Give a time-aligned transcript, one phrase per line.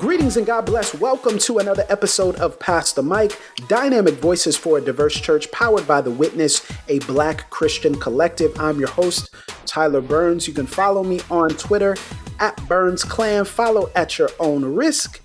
[0.00, 0.94] Greetings and God bless.
[0.94, 5.86] Welcome to another episode of Pass the Mic, Dynamic Voices for a Diverse Church, powered
[5.86, 8.58] by The Witness, a black Christian collective.
[8.58, 9.28] I'm your host,
[9.66, 10.48] Tyler Burns.
[10.48, 11.98] You can follow me on Twitter
[12.38, 13.44] at Burns Clan.
[13.44, 15.20] Follow at your own risk.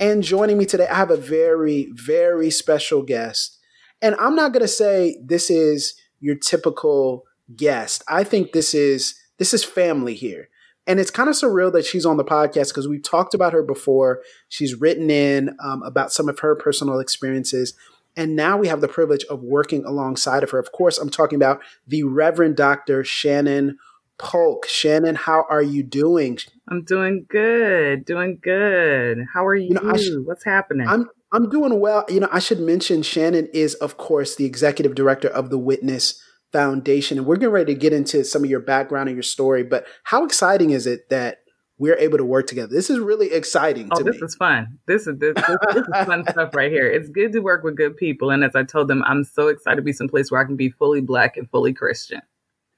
[0.00, 3.58] And joining me today, I have a very, very special guest.
[4.00, 8.02] And I'm not going to say this is your typical guest.
[8.08, 10.48] I think this is this is family here.
[10.86, 13.62] And it's kind of surreal that she's on the podcast because we've talked about her
[13.62, 14.20] before.
[14.48, 17.74] She's written in um, about some of her personal experiences.
[18.16, 20.58] And now we have the privilege of working alongside of her.
[20.58, 23.02] Of course, I'm talking about the Reverend Dr.
[23.02, 23.78] Shannon
[24.18, 24.66] Polk.
[24.68, 26.38] Shannon, how are you doing?
[26.68, 29.26] I'm doing good, doing good.
[29.32, 29.68] How are you?
[29.68, 30.86] you know, sh- What's happening?
[30.86, 32.04] I'm I'm doing well.
[32.08, 36.22] You know, I should mention Shannon is, of course, the executive director of the Witness
[36.54, 39.64] Foundation, and we're getting ready to get into some of your background and your story.
[39.64, 41.38] But how exciting is it that
[41.78, 42.72] we're able to work together?
[42.72, 43.88] This is really exciting.
[43.90, 44.26] Oh, this me.
[44.26, 44.78] is fun.
[44.86, 46.88] This is this, this, this is fun stuff right here.
[46.88, 49.76] It's good to work with good people, and as I told them, I'm so excited
[49.76, 52.20] to be someplace where I can be fully black and fully Christian.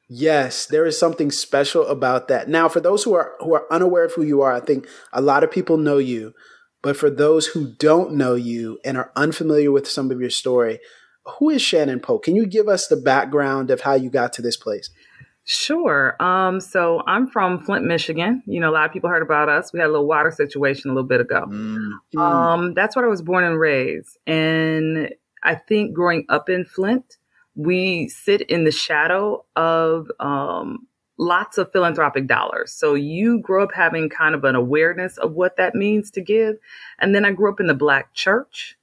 [0.08, 2.48] Yes, there is something special about that.
[2.48, 5.20] Now, for those who are who are unaware of who you are, I think a
[5.20, 6.32] lot of people know you.
[6.82, 10.78] But for those who don't know you and are unfamiliar with some of your story,
[11.26, 12.24] who is Shannon Polk?
[12.24, 14.90] Can you give us the background of how you got to this place?
[15.48, 16.20] Sure.
[16.20, 18.42] Um, so I'm from Flint, Michigan.
[18.46, 19.72] You know, a lot of people heard about us.
[19.72, 21.44] We had a little water situation a little bit ago.
[21.48, 22.18] Mm-hmm.
[22.18, 24.18] Um, that's where I was born and raised.
[24.26, 25.10] And
[25.44, 27.18] I think growing up in Flint,
[27.54, 32.72] we sit in the shadow of um, lots of philanthropic dollars.
[32.72, 36.56] So you grew up having kind of an awareness of what that means to give.
[36.98, 38.76] And then I grew up in the black church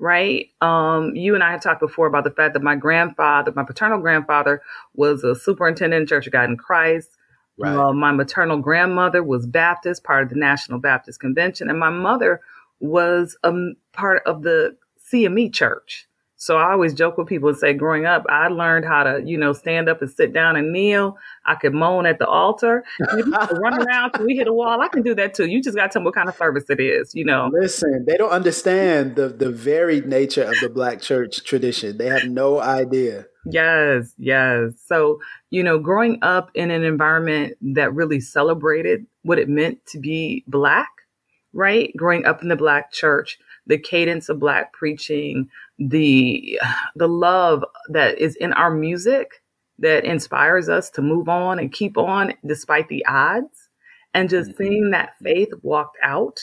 [0.00, 0.50] right?
[0.62, 4.00] Um, you and I have talked before about the fact that my grandfather, my paternal
[4.00, 4.62] grandfather,
[4.94, 7.10] was a superintendent in Church of God in Christ.
[7.58, 7.76] Right.
[7.76, 12.40] Uh, my maternal grandmother was Baptist, part of the National Baptist Convention, and my mother
[12.80, 13.52] was a
[13.92, 14.76] part of the
[15.12, 16.08] CME Church.
[16.40, 19.36] So I always joke with people and say, growing up, I learned how to, you
[19.36, 21.18] know, stand up and sit down and kneel.
[21.44, 24.80] I could moan at the altar, run around till we hit a wall.
[24.80, 25.44] I can do that too.
[25.44, 27.50] You just got to tell me what kind of service it is, you know.
[27.52, 31.98] Listen, they don't understand the the varied nature of the Black church tradition.
[31.98, 33.26] They have no idea.
[33.44, 34.72] Yes, yes.
[34.86, 35.20] So
[35.50, 40.44] you know, growing up in an environment that really celebrated what it meant to be
[40.46, 40.88] Black,
[41.52, 41.92] right?
[41.98, 45.48] Growing up in the Black church, the cadence of Black preaching
[45.80, 46.60] the
[46.94, 49.42] the love that is in our music
[49.78, 53.70] that inspires us to move on and keep on despite the odds
[54.12, 54.62] and just mm-hmm.
[54.62, 56.38] seeing that faith walked out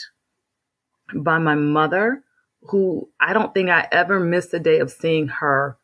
[1.14, 2.22] by my mother
[2.62, 5.78] who I don't think I ever missed a day of seeing her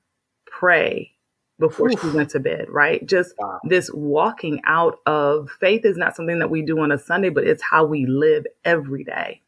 [0.47, 1.13] pray
[1.61, 2.01] before Oof.
[2.01, 3.07] she went to bed, right?
[3.07, 3.61] Just wow.
[3.65, 7.47] this walking out of faith is not something that we do on a Sunday, but
[7.47, 9.41] it's how we live every day.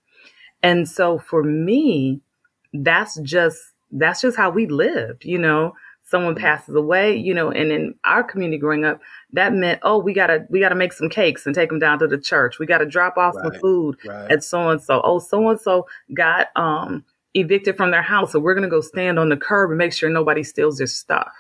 [0.63, 2.21] And so for me,
[2.73, 3.59] that's just
[3.91, 5.75] that's just how we lived, you know.
[6.03, 6.45] Someone mm-hmm.
[6.45, 9.01] passes away, you know, and in our community growing up,
[9.33, 12.07] that meant, oh, we gotta we gotta make some cakes and take them down to
[12.07, 12.59] the church.
[12.59, 14.31] We gotta drop off right, some food right.
[14.31, 15.01] at so and so.
[15.03, 17.05] Oh, so and so got um
[17.35, 20.09] evicted from their house, so we're gonna go stand on the curb and make sure
[20.09, 21.33] nobody steals their stuff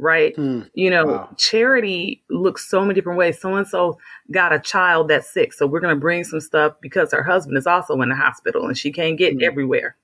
[0.00, 0.34] right?
[0.34, 0.62] Hmm.
[0.74, 1.34] You know, wow.
[1.36, 3.38] charity looks so many different ways.
[3.38, 3.98] So and so
[4.32, 7.58] got a child that's sick, so we're going to bring some stuff because her husband
[7.58, 9.42] is also in the hospital and she can't get hmm.
[9.42, 9.96] everywhere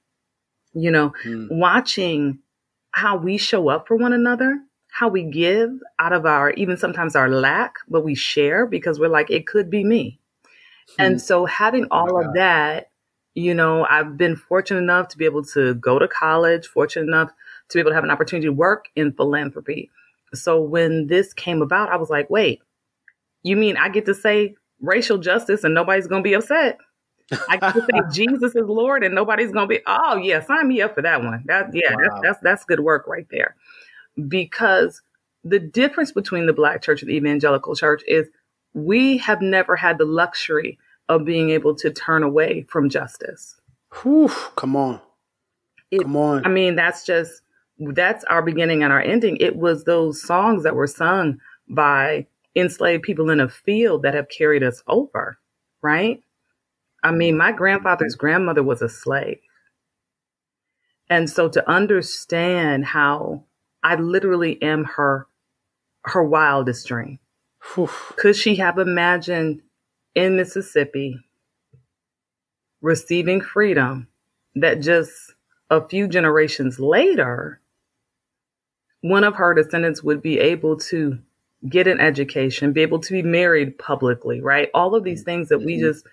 [0.77, 1.49] you know, mm.
[1.51, 2.39] watching
[2.93, 4.61] how we show up for one another,
[4.91, 9.09] how we give out of our, even sometimes our lack, but we share because we're
[9.09, 10.21] like, it could be me.
[10.91, 10.95] Mm.
[10.99, 12.91] And so having all oh of that,
[13.35, 17.31] you know, I've been fortunate enough to be able to go to college, fortunate enough
[17.69, 19.91] to be able to have an opportunity to work in philanthropy.
[20.35, 22.61] So when this came about, I was like, wait,
[23.43, 26.79] you mean I get to say racial justice and nobody's going to be upset?
[27.49, 29.81] I can say Jesus is Lord, and nobody's gonna be.
[29.87, 31.43] Oh yeah, sign me up for that one.
[31.47, 31.97] That yeah, wow.
[32.01, 33.57] that's, that's that's good work right there.
[34.29, 35.03] Because
[35.45, 38.29] the difference between the Black church and the evangelical church is
[38.75, 40.79] we have never had the luxury
[41.09, 43.61] of being able to turn away from justice.
[44.03, 45.01] Whew, come on,
[45.91, 46.47] it, come on.
[46.47, 47.43] I mean, that's just
[47.79, 49.37] that's our beginning and our ending.
[49.41, 54.29] It was those songs that were sung by enslaved people in a field that have
[54.29, 55.39] carried us over
[55.87, 56.21] right?
[57.03, 59.39] I mean, my grandfather's grandmother was a slave.
[61.09, 63.45] And so to understand how
[63.83, 65.29] I literally am her
[66.07, 67.19] her wildest dream.
[67.75, 67.91] Whew.
[68.17, 69.63] Could she have imagined
[70.15, 71.21] in Mississippi
[72.81, 74.09] receiving freedom
[74.55, 75.35] that just
[75.69, 77.61] a few generations later,
[79.01, 81.19] one of her descendants would be able to
[81.69, 84.71] get an education, be able to be married publicly, right?
[84.75, 85.87] All of these things that we mm-hmm.
[85.87, 86.07] just,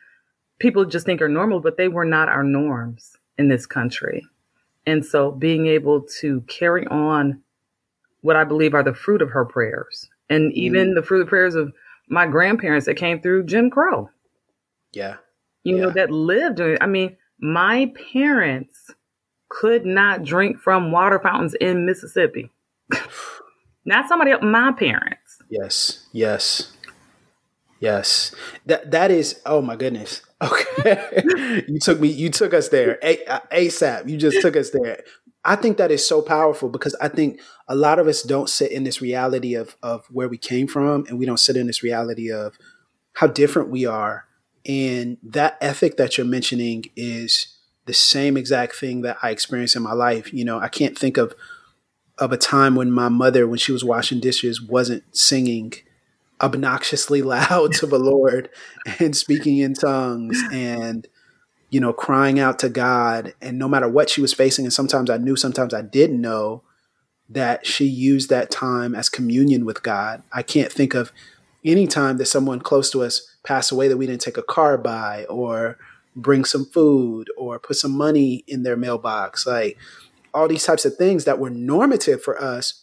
[0.59, 4.25] people just think are normal, but they were not our norms in this country.
[4.85, 7.41] And so being able to carry on
[8.21, 10.95] what I believe are the fruit of her prayers and even mm.
[10.95, 11.73] the fruit of prayers of
[12.09, 14.09] my grandparents that came through Jim Crow.
[14.93, 15.17] Yeah.
[15.63, 15.83] You yeah.
[15.83, 16.61] know, that lived.
[16.61, 18.91] I mean, my parents
[19.49, 22.51] could not drink from water fountains in Mississippi.
[23.85, 25.37] not somebody else, my parents.
[25.49, 26.07] Yes.
[26.11, 26.71] Yes.
[27.79, 28.33] Yes.
[28.65, 30.21] That that is oh my goodness.
[30.43, 31.23] Okay.
[31.67, 32.99] you took me you took us there.
[33.01, 34.01] ASAP.
[34.01, 35.03] Uh, you just took us there.
[35.45, 38.71] I think that is so powerful because I think a lot of us don't sit
[38.71, 41.83] in this reality of of where we came from and we don't sit in this
[41.83, 42.57] reality of
[43.13, 44.25] how different we are.
[44.65, 49.83] And that ethic that you're mentioning is the same exact thing that I experienced in
[49.83, 50.33] my life.
[50.33, 51.35] You know, I can't think of
[52.17, 55.73] of a time when my mother, when she was washing dishes, wasn't singing
[56.41, 58.49] obnoxiously loud to the Lord
[58.99, 61.07] and speaking in tongues and
[61.73, 63.33] you know, crying out to God.
[63.41, 66.61] And no matter what she was facing, and sometimes I knew, sometimes I didn't know,
[67.27, 70.21] that she used that time as communion with God.
[70.31, 71.11] I can't think of
[71.65, 74.77] any time that someone close to us passed away that we didn't take a car
[74.77, 75.79] by or
[76.15, 79.47] bring some food or put some money in their mailbox.
[79.47, 79.75] Like
[80.31, 82.82] all these types of things that were normative for us.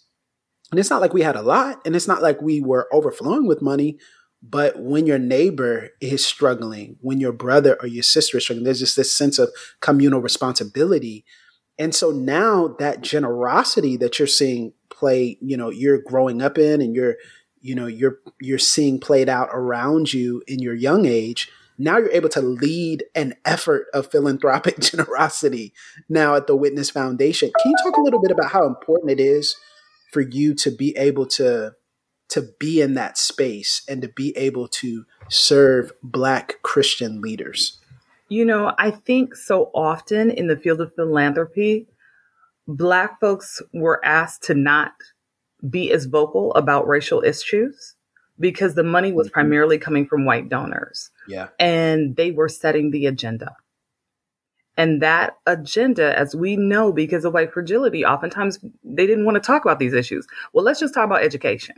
[0.70, 3.46] And it's not like we had a lot and it's not like we were overflowing
[3.46, 3.98] with money,
[4.42, 8.78] but when your neighbor is struggling, when your brother or your sister is struggling, there's
[8.78, 9.50] just this sense of
[9.80, 11.24] communal responsibility.
[11.78, 16.80] And so now that generosity that you're seeing play, you know, you're growing up in
[16.80, 17.16] and you're,
[17.60, 22.10] you know, you're you're seeing played out around you in your young age, now you're
[22.10, 25.74] able to lead an effort of philanthropic generosity
[26.08, 27.50] now at the Witness Foundation.
[27.60, 29.56] Can you talk a little bit about how important it is
[30.12, 31.74] for you to be able to
[32.28, 37.78] to be in that space and to be able to serve Black Christian leaders?
[38.28, 41.88] You know, I think so often in the field of philanthropy,
[42.68, 44.92] Black folks were asked to not
[45.68, 47.96] be as vocal about racial issues
[48.38, 49.34] because the money was mm-hmm.
[49.34, 51.10] primarily coming from white donors.
[51.26, 51.48] Yeah.
[51.58, 53.56] And they were setting the agenda.
[54.80, 59.40] And that agenda, as we know, because of white fragility, oftentimes they didn't want to
[59.40, 60.26] talk about these issues.
[60.52, 61.76] Well, let's just talk about education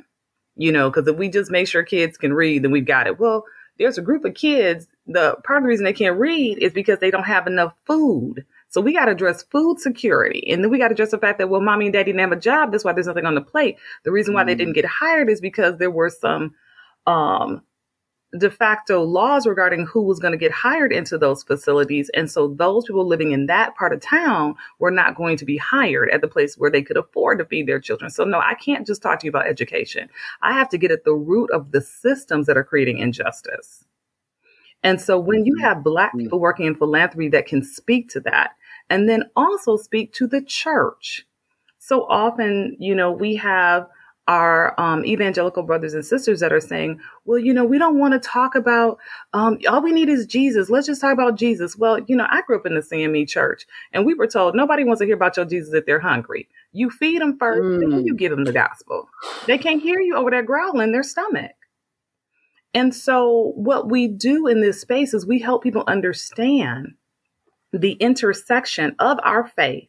[0.56, 3.19] you know, because if we just make sure kids can read, then we've got it.
[3.19, 3.44] Well,
[3.78, 4.87] there's a group of kids.
[5.06, 8.44] The part of the reason they can't read is because they don't have enough food.
[8.69, 10.50] So we got to address food security.
[10.50, 12.32] And then we got to address the fact that, well, mommy and daddy didn't have
[12.32, 12.70] a job.
[12.70, 13.76] That's why there's nothing on the plate.
[14.05, 14.46] The reason why mm.
[14.46, 16.55] they didn't get hired is because there were some,
[17.06, 17.62] um,
[18.38, 22.11] de facto laws regarding who was going to get hired into those facilities.
[22.14, 25.58] And so those people living in that part of town were not going to be
[25.58, 28.11] hired at the place where they could afford to feed their children.
[28.11, 30.08] So no, I can't just talk to you about education.
[30.40, 33.84] I have to get at the root of the systems that are creating injustice.
[34.82, 36.20] And so when you have black mm-hmm.
[36.20, 38.53] people working in philanthropy that can speak to that
[38.89, 41.27] and then also speak to the church.
[41.79, 43.89] So often, you know, we have
[44.29, 48.12] our um, evangelical brothers and sisters that are saying, well, you know, we don't want
[48.12, 48.98] to talk about,
[49.32, 50.70] um, all we need is Jesus.
[50.70, 51.76] Let's just talk about Jesus.
[51.76, 54.84] Well, you know, I grew up in the CME church and we were told nobody
[54.84, 56.48] wants to hear about your Jesus if they're hungry.
[56.72, 57.81] You feed them first, mm.
[57.81, 59.08] then you give them the gospel.
[59.46, 61.52] They can't hear you over there growling their stomach.
[62.74, 66.94] And so what we do in this space is we help people understand
[67.72, 69.88] the intersection of our faith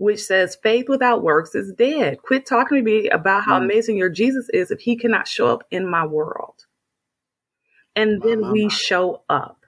[0.00, 2.22] which says faith without works is dead.
[2.22, 3.64] Quit talking to me about how mm.
[3.64, 6.64] amazing your Jesus is if he cannot show up in my world.
[7.94, 9.66] And then we show up.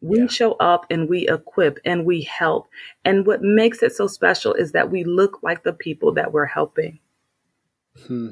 [0.00, 0.26] We yeah.
[0.28, 2.68] show up and we equip and we help.
[3.04, 6.46] And what makes it so special is that we look like the people that we're
[6.46, 7.00] helping.
[8.06, 8.28] Hmm.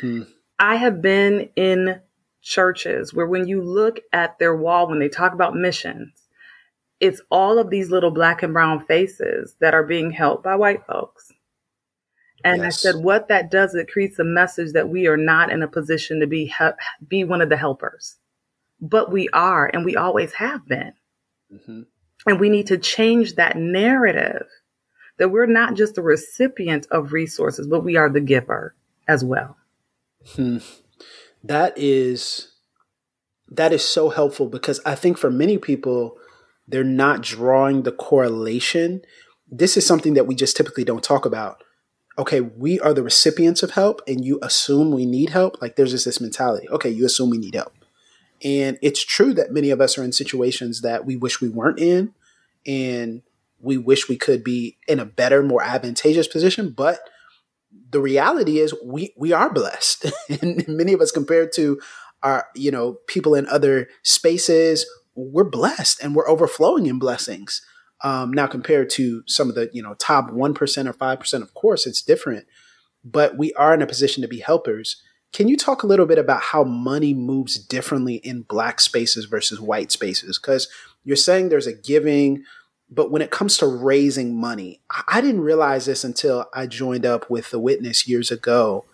[0.00, 0.22] Hmm.
[0.58, 2.00] I have been in
[2.40, 6.17] churches where when you look at their wall, when they talk about missions,
[7.00, 10.84] it's all of these little black and brown faces that are being helped by white
[10.86, 11.32] folks.
[12.44, 12.66] And yes.
[12.66, 15.68] I said, what that does, it creates a message that we are not in a
[15.68, 18.16] position to be he- be one of the helpers,
[18.80, 20.92] but we are, and we always have been.
[21.52, 21.82] Mm-hmm.
[22.26, 24.46] And we need to change that narrative
[25.18, 28.74] that we're not just the recipient of resources, but we are the giver
[29.08, 29.56] as well.
[30.34, 30.58] Hmm.
[31.42, 32.52] That is
[33.48, 36.18] That is so helpful because I think for many people,
[36.68, 39.02] they're not drawing the correlation.
[39.50, 41.64] This is something that we just typically don't talk about.
[42.18, 45.60] Okay, we are the recipients of help and you assume we need help.
[45.62, 46.68] Like there's just this mentality.
[46.68, 47.72] Okay, you assume we need help.
[48.44, 51.78] And it's true that many of us are in situations that we wish we weren't
[51.80, 52.14] in
[52.66, 53.22] and
[53.60, 56.70] we wish we could be in a better, more advantageous position.
[56.70, 57.00] But
[57.90, 60.06] the reality is we we are blessed.
[60.42, 61.80] and many of us compared to
[62.22, 64.86] our, you know, people in other spaces,
[65.18, 67.62] we're blessed and we're overflowing in blessings.
[68.02, 71.86] Um, now compared to some of the, you know, top 1% or 5%, of course,
[71.86, 72.46] it's different,
[73.04, 75.02] but we are in a position to be helpers.
[75.32, 79.60] Can you talk a little bit about how money moves differently in black spaces versus
[79.60, 80.38] white spaces?
[80.38, 80.68] Because
[81.04, 82.44] you're saying there's a giving,
[82.88, 87.28] but when it comes to raising money, I didn't realize this until I joined up
[87.28, 88.84] with the witness years ago.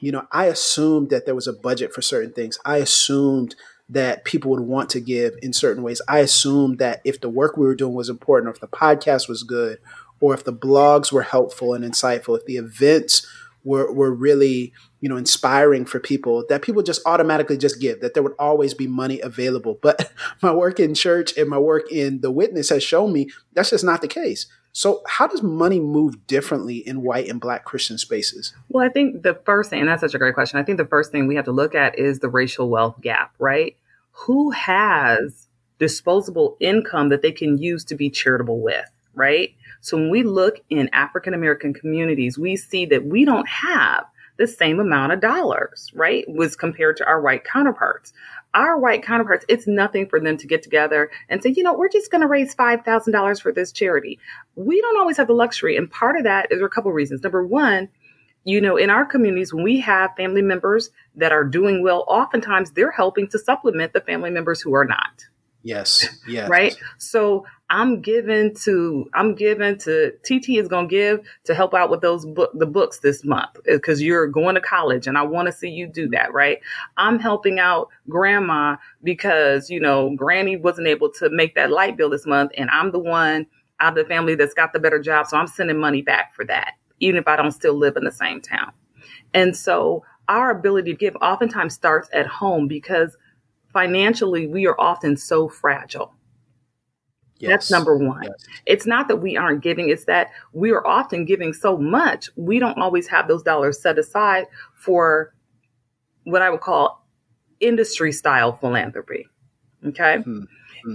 [0.00, 2.58] You know, I assumed that there was a budget for certain things.
[2.66, 3.56] I assumed
[3.88, 6.00] that people would want to give in certain ways.
[6.08, 9.28] I assumed that if the work we were doing was important, or if the podcast
[9.28, 9.78] was good,
[10.20, 13.26] or if the blogs were helpful and insightful, if the events
[13.62, 14.72] were, were really
[15.04, 18.72] you know inspiring for people that people just automatically just give that there would always
[18.72, 19.78] be money available.
[19.82, 20.10] But
[20.42, 23.84] my work in church and my work in the witness has shown me that's just
[23.84, 24.46] not the case.
[24.72, 28.54] So how does money move differently in white and black christian spaces?
[28.70, 30.86] Well i think the first thing and that's such a great question i think the
[30.86, 33.76] first thing we have to look at is the racial wealth gap right?
[34.12, 39.54] Who has disposable income that they can use to be charitable with right?
[39.82, 44.46] So when we look in African American communities, we see that we don't have the
[44.46, 46.24] same amount of dollars, right?
[46.28, 48.12] Was compared to our white counterparts.
[48.52, 51.88] Our white counterparts, it's nothing for them to get together and say, you know, we're
[51.88, 54.18] just going to raise $5,000 for this charity.
[54.54, 55.76] We don't always have the luxury.
[55.76, 57.22] And part of that is a couple of reasons.
[57.22, 57.88] Number one,
[58.44, 62.72] you know, in our communities, when we have family members that are doing well, oftentimes
[62.72, 65.24] they're helping to supplement the family members who are not.
[65.64, 66.06] Yes.
[66.28, 66.48] Yes.
[66.48, 66.76] Right.
[66.98, 71.90] So I'm given to I'm given to TT is going to give to help out
[71.90, 75.22] with those book the books this month because uh, you're going to college and I
[75.22, 76.58] want to see you do that, right?
[76.96, 82.10] I'm helping out grandma because, you know, granny wasn't able to make that light bill
[82.10, 83.46] this month and I'm the one
[83.80, 86.44] out of the family that's got the better job, so I'm sending money back for
[86.44, 88.72] that even if I don't still live in the same town.
[89.32, 93.16] And so our ability to give oftentimes starts at home because
[93.72, 96.14] financially we are often so fragile
[97.38, 97.50] Yes.
[97.50, 98.22] That's number one.
[98.22, 98.46] Yes.
[98.66, 102.58] It's not that we aren't giving, it's that we are often giving so much, we
[102.58, 105.34] don't always have those dollars set aside for
[106.24, 107.06] what I would call
[107.60, 109.26] industry style philanthropy.
[109.86, 110.18] Okay.
[110.18, 110.44] Mm-hmm.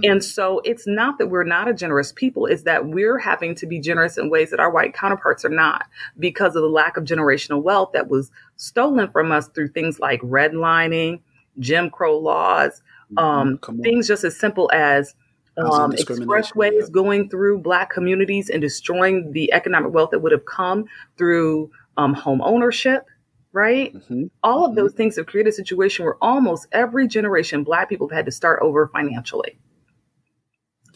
[0.04, 3.66] And so it's not that we're not a generous people, it's that we're having to
[3.66, 5.86] be generous in ways that our white counterparts are not
[6.18, 10.20] because of the lack of generational wealth that was stolen from us through things like
[10.20, 11.20] redlining,
[11.58, 12.82] Jim Crow laws,
[13.12, 13.18] mm-hmm.
[13.18, 15.14] um, things just as simple as
[15.60, 20.84] um, expressways going through black communities and destroying the economic wealth that would have come
[21.16, 23.06] through um, home ownership
[23.52, 24.24] right mm-hmm.
[24.42, 24.80] all of mm-hmm.
[24.80, 28.32] those things have created a situation where almost every generation black people have had to
[28.32, 29.58] start over financially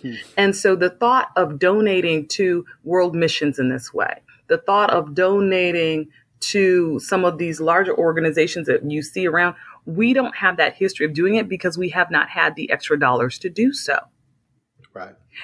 [0.01, 0.15] hmm.
[0.37, 5.15] and so the thought of donating to world missions in this way the thought of
[5.15, 6.09] donating
[6.41, 9.55] to some of these larger organizations that you see around
[9.87, 12.99] we don't have that history of doing it because we have not had the extra
[12.99, 13.99] dollars to do so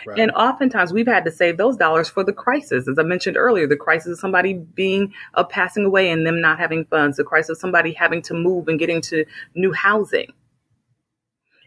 [0.06, 0.18] Right.
[0.18, 2.86] And oftentimes we've had to save those dollars for the crisis.
[2.88, 6.58] As I mentioned earlier, the crisis of somebody being uh, passing away and them not
[6.58, 10.32] having funds, the crisis of somebody having to move and getting to new housing.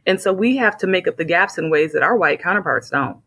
[0.06, 2.90] And so we have to make up the gaps in ways that our white counterparts
[2.90, 3.18] don't.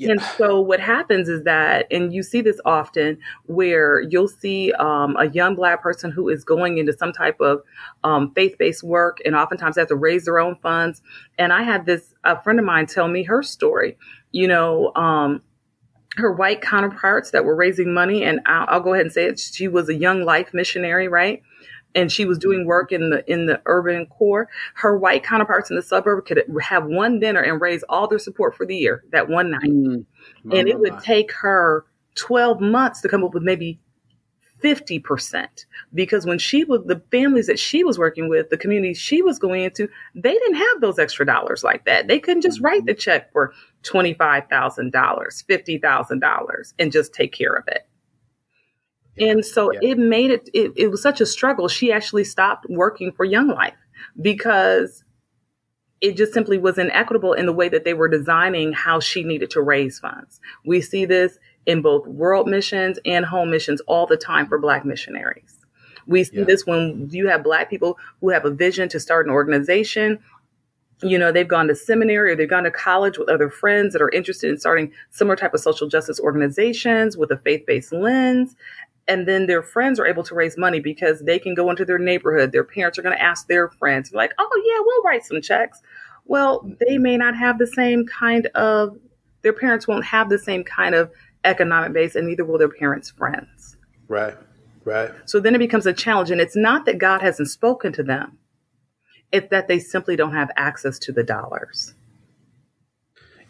[0.00, 0.12] Yeah.
[0.12, 5.14] And so what happens is that, and you see this often, where you'll see um,
[5.18, 7.60] a young black person who is going into some type of
[8.02, 11.02] um, faith-based work, and oftentimes have to raise their own funds.
[11.38, 13.98] And I had this a friend of mine tell me her story.
[14.32, 15.42] You know, um,
[16.16, 19.38] her white counterparts that were raising money, and I'll, I'll go ahead and say it.
[19.38, 21.42] She was a young life missionary, right?
[21.94, 25.76] And she was doing work in the in the urban core her white counterparts in
[25.76, 29.28] the suburb could have one dinner and raise all their support for the year that
[29.28, 29.62] one night.
[29.62, 30.04] Mm,
[30.52, 33.80] and it would take her 12 months to come up with maybe
[34.62, 39.22] 50% because when she was the families that she was working with the communities she
[39.22, 42.08] was going into they didn't have those extra dollars like that.
[42.08, 43.54] They couldn't just write the check for
[43.84, 47.86] $25000 $50000 and just take care of it
[49.20, 49.90] and so yeah.
[49.90, 51.68] it made it, it, it was such a struggle.
[51.68, 53.74] She actually stopped working for Young Life
[54.20, 55.04] because
[56.00, 59.50] it just simply was inequitable in the way that they were designing how she needed
[59.50, 60.40] to raise funds.
[60.64, 64.84] We see this in both world missions and home missions all the time for Black
[64.84, 65.58] missionaries.
[66.06, 66.44] We see yeah.
[66.44, 70.18] this when you have black people who have a vision to start an organization.
[71.02, 74.02] You know, they've gone to seminary or they've gone to college with other friends that
[74.02, 78.56] are interested in starting similar type of social justice organizations with a faith-based lens.
[79.08, 81.98] And then their friends are able to raise money because they can go into their
[81.98, 82.52] neighborhood.
[82.52, 85.80] Their parents are going to ask their friends, like, oh, yeah, we'll write some checks.
[86.26, 88.96] Well, they may not have the same kind of,
[89.42, 91.10] their parents won't have the same kind of
[91.44, 93.76] economic base, and neither will their parents' friends.
[94.06, 94.36] Right,
[94.84, 95.10] right.
[95.24, 96.30] So then it becomes a challenge.
[96.30, 98.38] And it's not that God hasn't spoken to them,
[99.32, 101.94] it's that they simply don't have access to the dollars.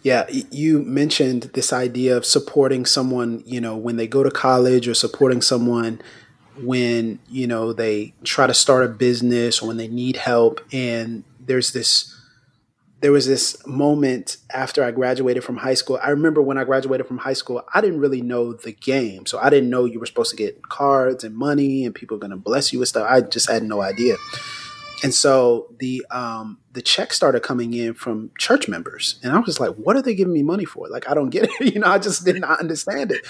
[0.03, 4.89] Yeah, you mentioned this idea of supporting someone, you know, when they go to college
[4.89, 6.01] or supporting someone
[6.63, 10.61] when, you know, they try to start a business or when they need help.
[10.73, 12.17] And there's this
[13.01, 15.99] there was this moment after I graduated from high school.
[16.03, 19.25] I remember when I graduated from high school, I didn't really know the game.
[19.25, 22.21] So I didn't know you were supposed to get cards and money and people are
[22.21, 23.07] going to bless you with stuff.
[23.09, 24.17] I just had no idea.
[25.03, 29.59] And so the um, the check started coming in from church members, and I was
[29.59, 30.89] like, "What are they giving me money for?
[30.89, 31.75] Like, I don't get it.
[31.75, 33.27] you know, I just did not understand it."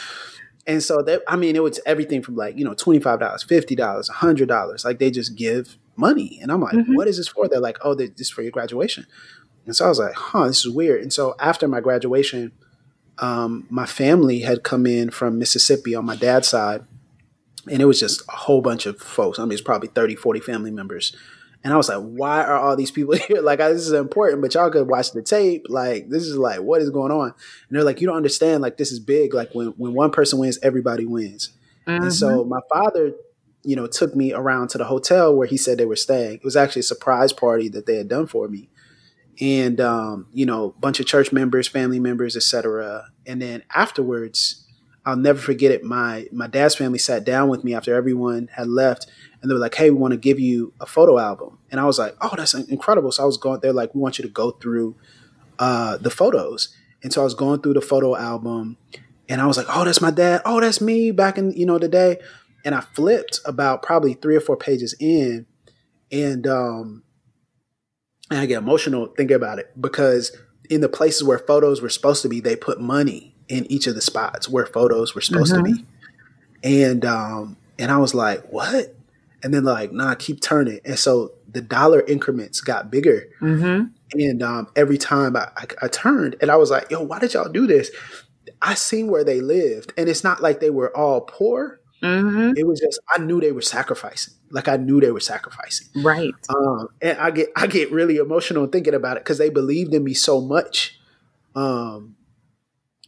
[0.67, 3.43] And so that I mean, it was everything from like you know twenty five dollars,
[3.43, 4.85] fifty dollars, hundred dollars.
[4.85, 6.95] Like they just give money, and I'm like, mm-hmm.
[6.95, 9.07] "What is this for?" They're like, "Oh, this is for your graduation."
[9.67, 11.03] And so I was like, huh, this is weird.
[11.03, 12.53] And so after my graduation,
[13.19, 16.85] um, my family had come in from Mississippi on my dad's side.
[17.71, 19.39] And it was just a whole bunch of folks.
[19.39, 21.15] I mean, it's probably 30, 40 family members.
[21.63, 23.41] And I was like, why are all these people here?
[23.43, 25.67] Like, this is important, but y'all could watch the tape.
[25.69, 27.27] Like, this is like, what is going on?
[27.27, 28.63] And they're like, you don't understand.
[28.63, 29.35] Like, this is big.
[29.35, 31.51] Like, when, when one person wins, everybody wins.
[31.87, 32.05] Mm-hmm.
[32.05, 32.49] And so mm-hmm.
[32.49, 33.13] my father,
[33.63, 36.35] you know, took me around to the hotel where he said they were staying.
[36.35, 38.71] It was actually a surprise party that they had done for me
[39.41, 43.07] and um, you know, a bunch of church members, family members, etc.
[43.27, 44.67] And then afterwards,
[45.07, 45.83] I'll never forget it.
[45.83, 49.07] My my dad's family sat down with me after everyone had left,
[49.41, 51.85] and they were like, "Hey, we want to give you a photo album." And I
[51.85, 53.61] was like, "Oh, that's incredible!" So I was going.
[53.61, 54.97] They're like, "We want you to go through
[55.59, 58.77] uh, the photos." And so I was going through the photo album,
[59.29, 60.43] and I was like, "Oh, that's my dad.
[60.45, 62.19] Oh, that's me back in you know the day."
[62.65, 65.47] And I flipped about probably three or four pages in,
[66.13, 67.03] and um,
[68.31, 70.37] and I get emotional thinking about it because
[70.69, 73.95] in the places where photos were supposed to be, they put money in each of
[73.95, 75.65] the spots where photos were supposed mm-hmm.
[75.65, 75.87] to be.
[76.63, 78.95] And um, and I was like, what?
[79.43, 80.81] And then like, nah, keep turning.
[80.85, 83.25] And so the dollar increments got bigger.
[83.41, 83.87] Mm-hmm.
[84.13, 87.35] And um, every time I, I, I turned and I was like, yo, why did
[87.35, 87.91] y'all do this?
[88.61, 89.93] I seen where they lived.
[89.97, 91.81] And it's not like they were all poor.
[92.03, 92.53] Mm-hmm.
[92.57, 95.89] It was just I knew they were sacrificing like I knew they were sacrificing.
[96.03, 96.35] Right.
[96.49, 100.05] Um, and I get I get really emotional thinking about it because they believed in
[100.05, 100.99] me so much.
[101.55, 102.17] Um,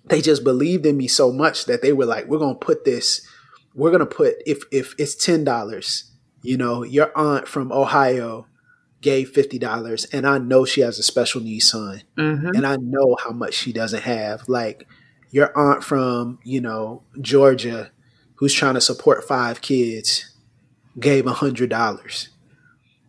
[0.05, 3.27] they just believed in me so much that they were like, "We're gonna put this.
[3.75, 6.11] We're gonna put if if it's ten dollars.
[6.43, 8.47] You know, your aunt from Ohio
[9.01, 12.49] gave fifty dollars, and I know she has a special needs son, mm-hmm.
[12.55, 14.49] and I know how much she doesn't have.
[14.49, 14.87] Like
[15.31, 17.91] your aunt from you know Georgia,
[18.37, 20.33] who's trying to support five kids."
[20.99, 22.29] gave a hundred dollars.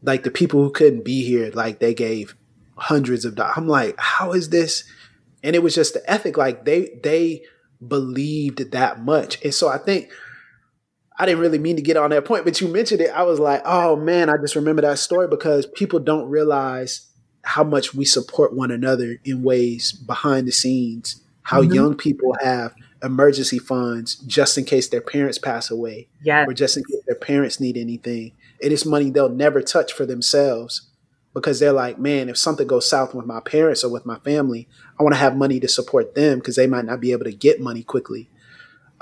[0.01, 2.35] Like the people who couldn't be here, like they gave
[2.75, 3.53] hundreds of dollars.
[3.57, 4.83] I'm like, how is this?
[5.43, 6.37] And it was just the ethic.
[6.37, 7.43] Like they they
[7.85, 9.43] believed that much.
[9.43, 10.11] And so I think
[11.17, 13.11] I didn't really mean to get on that point, but you mentioned it.
[13.11, 17.07] I was like, oh man, I just remember that story because people don't realize
[17.43, 21.21] how much we support one another in ways behind the scenes.
[21.43, 21.73] How mm-hmm.
[21.73, 22.73] young people have
[23.03, 26.07] emergency funds just in case their parents pass away.
[26.21, 26.45] Yeah.
[26.45, 28.31] Or just in case their parents need anything.
[28.61, 30.89] And It is money they'll never touch for themselves
[31.33, 34.67] because they're like, man, if something goes south with my parents or with my family,
[34.99, 37.33] I want to have money to support them because they might not be able to
[37.33, 38.29] get money quickly.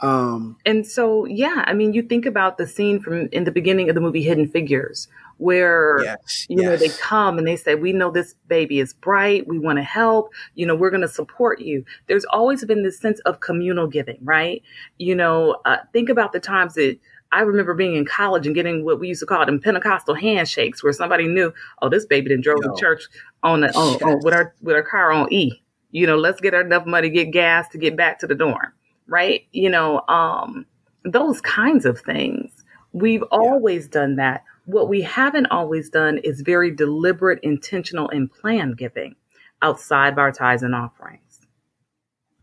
[0.01, 3.87] Um, and so, yeah, I mean, you think about the scene from in the beginning
[3.87, 6.65] of the movie Hidden Figures, where yes, you yes.
[6.65, 9.47] know they come and they say, "We know this baby is bright.
[9.47, 10.33] We want to help.
[10.55, 14.17] You know, we're going to support you." There's always been this sense of communal giving,
[14.23, 14.63] right?
[14.97, 16.97] You know, uh, think about the times that
[17.31, 20.83] I remember being in college and getting what we used to call them Pentecostal handshakes,
[20.83, 22.73] where somebody knew, "Oh, this baby didn't drove Yo.
[22.73, 23.03] to church
[23.43, 24.01] on, the, on, yes.
[24.01, 25.61] on with our with our car on E."
[25.91, 28.73] You know, let's get enough money to get gas to get back to the dorm
[29.07, 29.45] right?
[29.51, 30.65] You know, um,
[31.03, 32.51] those kinds of things.
[32.93, 33.37] We've yeah.
[33.37, 34.43] always done that.
[34.65, 39.15] What we haven't always done is very deliberate, intentional, and planned giving
[39.61, 41.41] outside of our tithes and offerings.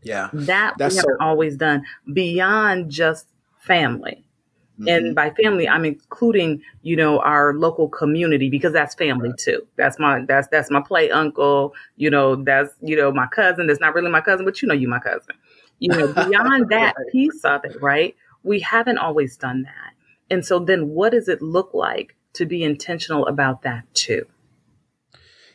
[0.01, 0.29] Yeah.
[0.33, 3.27] That That's we haven't so- always done beyond just
[3.59, 4.23] family.
[4.79, 4.87] Mm-hmm.
[4.87, 9.37] And by family, I'm including, you know, our local community because that's family right.
[9.37, 9.67] too.
[9.75, 11.73] That's my that's that's my play uncle.
[11.97, 13.67] You know, that's you know my cousin.
[13.67, 15.35] That's not really my cousin, but you know you my cousin.
[15.79, 18.15] You know, beyond that piece of it, right?
[18.43, 19.93] We haven't always done that.
[20.29, 24.25] And so then what does it look like to be intentional about that too?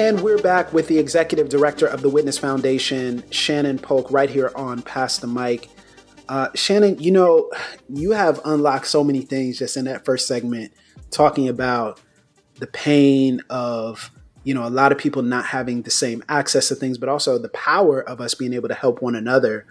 [0.00, 4.50] And we're back with the executive director of the Witness Foundation, Shannon Polk, right here
[4.56, 5.68] on Pass the Mic.
[6.26, 7.50] Uh, Shannon, you know,
[7.90, 10.72] you have unlocked so many things just in that first segment,
[11.10, 12.00] talking about
[12.54, 14.10] the pain of,
[14.42, 17.36] you know, a lot of people not having the same access to things, but also
[17.36, 19.66] the power of us being able to help one another.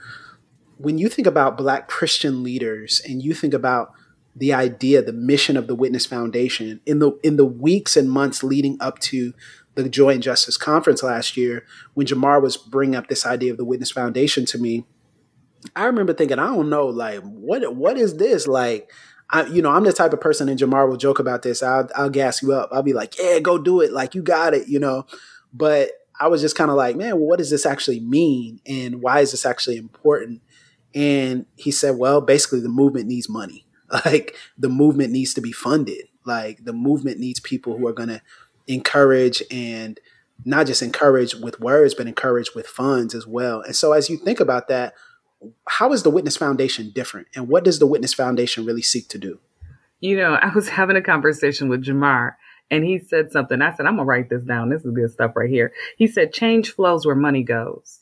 [0.78, 3.94] When you think about Black Christian leaders and you think about
[4.36, 8.44] the idea, the mission of the Witness Foundation in the in the weeks and months
[8.44, 9.34] leading up to
[9.76, 13.58] the Joy and Justice Conference last year, when Jemar was bringing up this idea of
[13.58, 14.86] the Witness Foundation to me,
[15.76, 18.48] I remember thinking, I don't know, like, what what is this?
[18.48, 18.90] Like,
[19.30, 21.62] I, you know, I'm the type of person, and Jemar will joke about this.
[21.62, 22.70] I'll, I'll gas you up.
[22.72, 23.92] I'll be like, yeah, go do it.
[23.92, 25.06] Like, you got it, you know.
[25.54, 28.60] But I was just kind of like, man, well, what does this actually mean?
[28.66, 30.42] And why is this actually important?
[30.96, 33.66] And he said, well, basically, the movement needs money.
[34.06, 36.10] Like, the movement needs to be funded.
[36.24, 38.22] Like, the movement needs people who are going to
[38.70, 40.00] encourage and
[40.46, 43.62] not just encourage with words, but encourage with funds as well.
[43.62, 44.94] And so, as you think about that,
[45.68, 47.28] how is the Witness Foundation different?
[47.36, 49.40] And what does the Witness Foundation really seek to do?
[50.00, 52.36] You know, I was having a conversation with Jemar,
[52.72, 53.62] and he said something.
[53.62, 54.70] I said, I'm going to write this down.
[54.70, 55.74] This is good stuff right here.
[55.98, 58.00] He said, Change flows where money goes.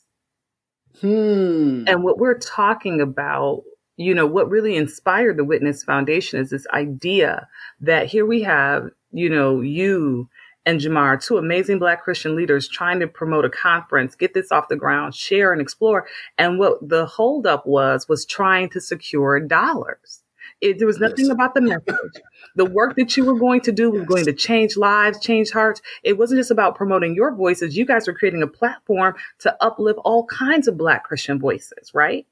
[1.00, 1.84] Hmm.
[1.86, 3.62] And what we're talking about,
[3.96, 7.48] you know, what really inspired the Witness Foundation is this idea
[7.80, 10.28] that here we have, you know, you
[10.68, 14.68] and Jemar, two amazing Black Christian leaders trying to promote a conference, get this off
[14.68, 16.06] the ground, share and explore.
[16.36, 20.22] And what the holdup was, was trying to secure dollars.
[20.60, 21.32] It, there was nothing yes.
[21.32, 22.22] about the message.
[22.54, 24.08] the work that you were going to do was yes.
[24.08, 25.80] going to change lives, change hearts.
[26.02, 27.74] It wasn't just about promoting your voices.
[27.74, 32.26] You guys were creating a platform to uplift all kinds of Black Christian voices, right?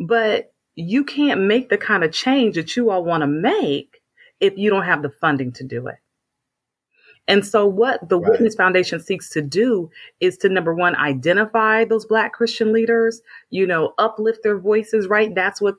[0.00, 4.02] But you can't make the kind of change that you all want to make
[4.40, 6.01] if you don't have the funding to do it.
[7.28, 8.32] And so, what the right.
[8.32, 13.66] Witness Foundation seeks to do is to number one, identify those Black Christian leaders, you
[13.66, 15.34] know, uplift their voices, right?
[15.34, 15.76] That's what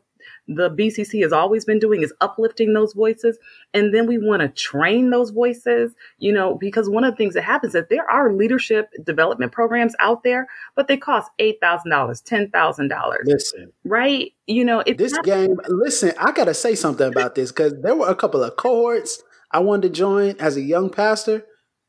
[0.47, 3.37] the BCC has always been doing is uplifting those voices.
[3.73, 7.33] And then we want to train those voices, you know, because one of the things
[7.33, 11.83] that happens is that there are leadership development programs out there, but they cost $8,000,
[12.23, 13.17] $10,000.
[13.25, 13.71] Listen.
[13.83, 14.33] Right?
[14.47, 17.73] You know, it's this not- game, listen, I got to say something about this because
[17.81, 19.23] there were a couple of cohorts
[19.53, 21.45] I wanted to join as a young pastor.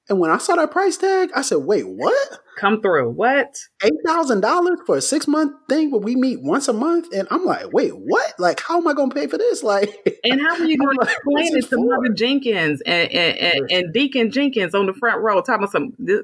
[0.09, 2.38] And when I saw that price tag, I said, wait, what?
[2.59, 3.11] Come through.
[3.11, 3.57] What?
[3.83, 7.12] $8,000 for a six month thing where we meet once a month.
[7.12, 8.35] And I'm like, wait, what?
[8.38, 9.62] Like, how am I going to pay for this?
[9.74, 9.88] Like,
[10.24, 13.92] and how are you going to explain it to Mother Jenkins and, and, and, and,
[13.94, 16.20] Deacon Jenkins on the front row talking about some, this,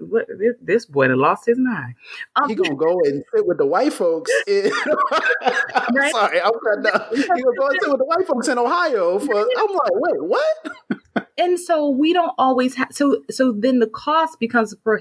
[0.61, 1.94] this boy that lost his mind.
[2.37, 4.31] Um, he going to go and sit with the white folks.
[4.46, 4.70] In,
[5.42, 6.12] I'm right?
[6.12, 6.40] sorry.
[6.40, 9.18] I'm trying to, he going to go and sit with the white folks in Ohio.
[9.18, 10.99] For, I'm like, wait, what?
[11.38, 14.98] And so we don't always have, so, so then the cost becomes, pro,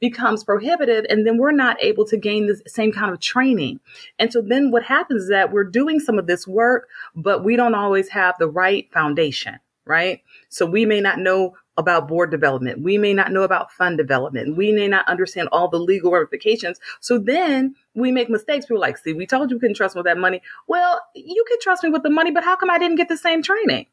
[0.00, 3.80] becomes prohibitive and then we're not able to gain the same kind of training.
[4.18, 7.56] And so then what happens is that we're doing some of this work, but we
[7.56, 10.22] don't always have the right foundation, right?
[10.48, 12.82] So we may not know about board development.
[12.82, 14.56] We may not know about fund development.
[14.56, 16.78] We may not understand all the legal ramifications.
[17.00, 18.66] So then we make mistakes.
[18.66, 20.42] People like, see, we told you we couldn't trust me with that money.
[20.66, 23.16] Well, you could trust me with the money, but how come I didn't get the
[23.16, 23.86] same training?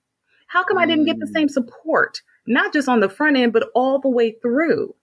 [0.50, 1.34] How come I didn't get the mm.
[1.34, 2.22] same support?
[2.46, 4.96] Not just on the front end, but all the way through.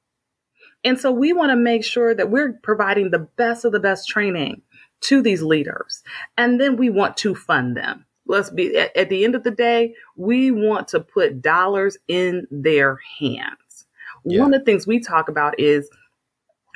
[0.85, 4.09] And so we want to make sure that we're providing the best of the best
[4.09, 4.63] training
[5.03, 6.03] to these leaders.
[6.37, 8.05] And then we want to fund them.
[8.27, 12.47] Let's be at, at the end of the day, we want to put dollars in
[12.51, 13.87] their hands.
[14.25, 14.41] Yeah.
[14.41, 15.89] One of the things we talk about is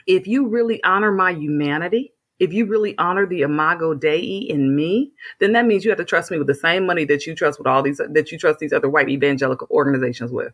[0.06, 5.12] if you really honor my humanity, if you really honor the imago dei in me,
[5.38, 7.58] then that means you have to trust me with the same money that you trust
[7.58, 10.52] with all these that you trust these other white evangelical organizations with.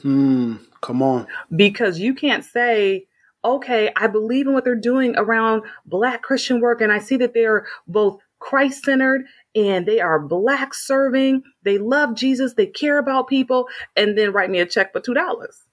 [0.00, 0.56] Hmm.
[0.80, 1.26] Come on.
[1.54, 3.06] Because you can't say,
[3.44, 7.34] okay, I believe in what they're doing around black Christian work, and I see that
[7.34, 11.42] they're both Christ centered and they are black serving.
[11.62, 12.54] They love Jesus.
[12.54, 15.64] They care about people, and then write me a check for two dollars.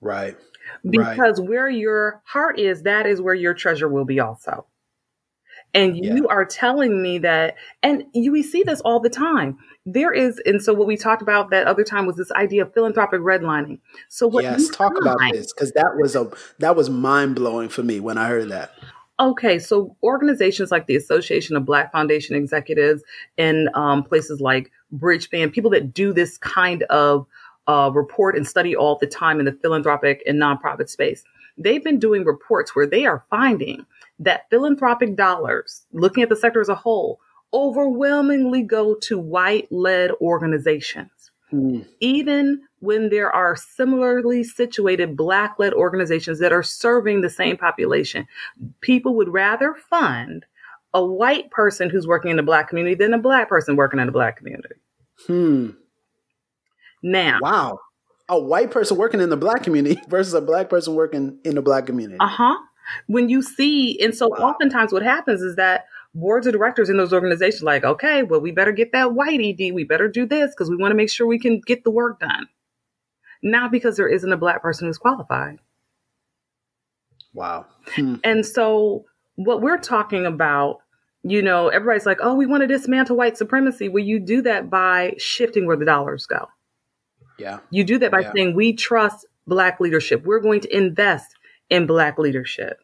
[0.00, 0.36] Right.
[0.88, 1.48] Because right.
[1.48, 4.66] where your heart is, that is where your treasure will be also.
[5.74, 6.14] And yeah.
[6.14, 9.58] you are telling me that, and you, we see this all the time.
[9.86, 12.74] There is, and so what we talked about that other time was this idea of
[12.74, 13.80] philanthropic redlining.
[14.08, 14.44] So what?
[14.44, 18.00] Yes, talk find, about this because that was a that was mind blowing for me
[18.00, 18.72] when I heard that.
[19.18, 23.02] Okay, so organizations like the Association of Black Foundation Executives
[23.38, 27.26] and um, places like Bridgespan, people that do this kind of
[27.66, 31.24] uh, report and study all the time in the philanthropic and nonprofit space.
[31.58, 33.86] They've been doing reports where they are finding
[34.18, 37.20] that philanthropic dollars, looking at the sector as a whole,
[37.52, 41.30] overwhelmingly go to white led organizations.
[41.52, 41.86] Mm.
[42.00, 48.26] Even when there are similarly situated black led organizations that are serving the same population,
[48.80, 50.46] people would rather fund
[50.94, 54.06] a white person who's working in the black community than a black person working in
[54.06, 54.74] the black community.
[55.26, 55.70] Hmm.
[57.02, 57.78] Now, wow,
[58.28, 61.62] a white person working in the black community versus a black person working in the
[61.62, 62.18] black community.
[62.20, 62.58] Uh huh.
[63.06, 64.50] When you see, and so wow.
[64.50, 68.50] oftentimes what happens is that boards of directors in those organizations like, okay, well, we
[68.50, 69.72] better get that white ED.
[69.72, 72.20] We better do this because we want to make sure we can get the work
[72.20, 72.48] done.
[73.42, 75.58] Not because there isn't a black person who's qualified.
[77.34, 77.66] Wow.
[77.94, 78.16] Hmm.
[78.22, 80.78] And so what we're talking about,
[81.22, 83.88] you know, everybody's like, oh, we want to dismantle white supremacy.
[83.88, 86.48] Well, you do that by shifting where the dollars go.
[87.38, 87.58] Yeah.
[87.70, 88.32] You do that by yeah.
[88.34, 90.24] saying, we trust Black leadership.
[90.24, 91.34] We're going to invest
[91.70, 92.78] in Black leadership.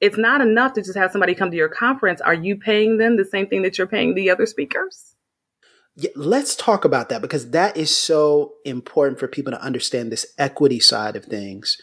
[0.00, 2.20] It's not enough to just have somebody come to your conference.
[2.20, 5.14] Are you paying them the same thing that you're paying the other speakers?
[5.94, 10.26] Yeah, let's talk about that because that is so important for people to understand this
[10.38, 11.80] equity side of things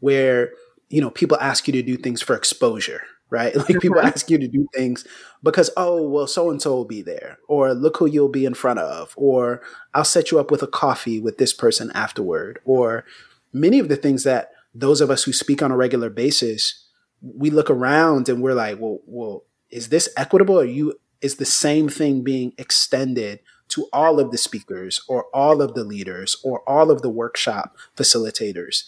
[0.00, 0.52] where
[0.88, 3.56] you know people ask you to do things for exposure right?
[3.62, 4.06] Like people mm-hmm.
[4.06, 5.06] ask you to do things
[5.42, 8.54] because, oh, well, so and so will be there, or look who you'll be in
[8.54, 9.62] front of, or
[9.94, 13.04] I'll set you up with a coffee with this person afterward, or
[13.52, 16.86] many of the things that those of us who speak on a regular basis,
[17.20, 20.60] we look around and we're like, well, well, is this equitable?
[20.60, 25.62] Or you is the same thing being extended to all of the speakers or all
[25.62, 28.84] of the leaders or all of the workshop facilitators?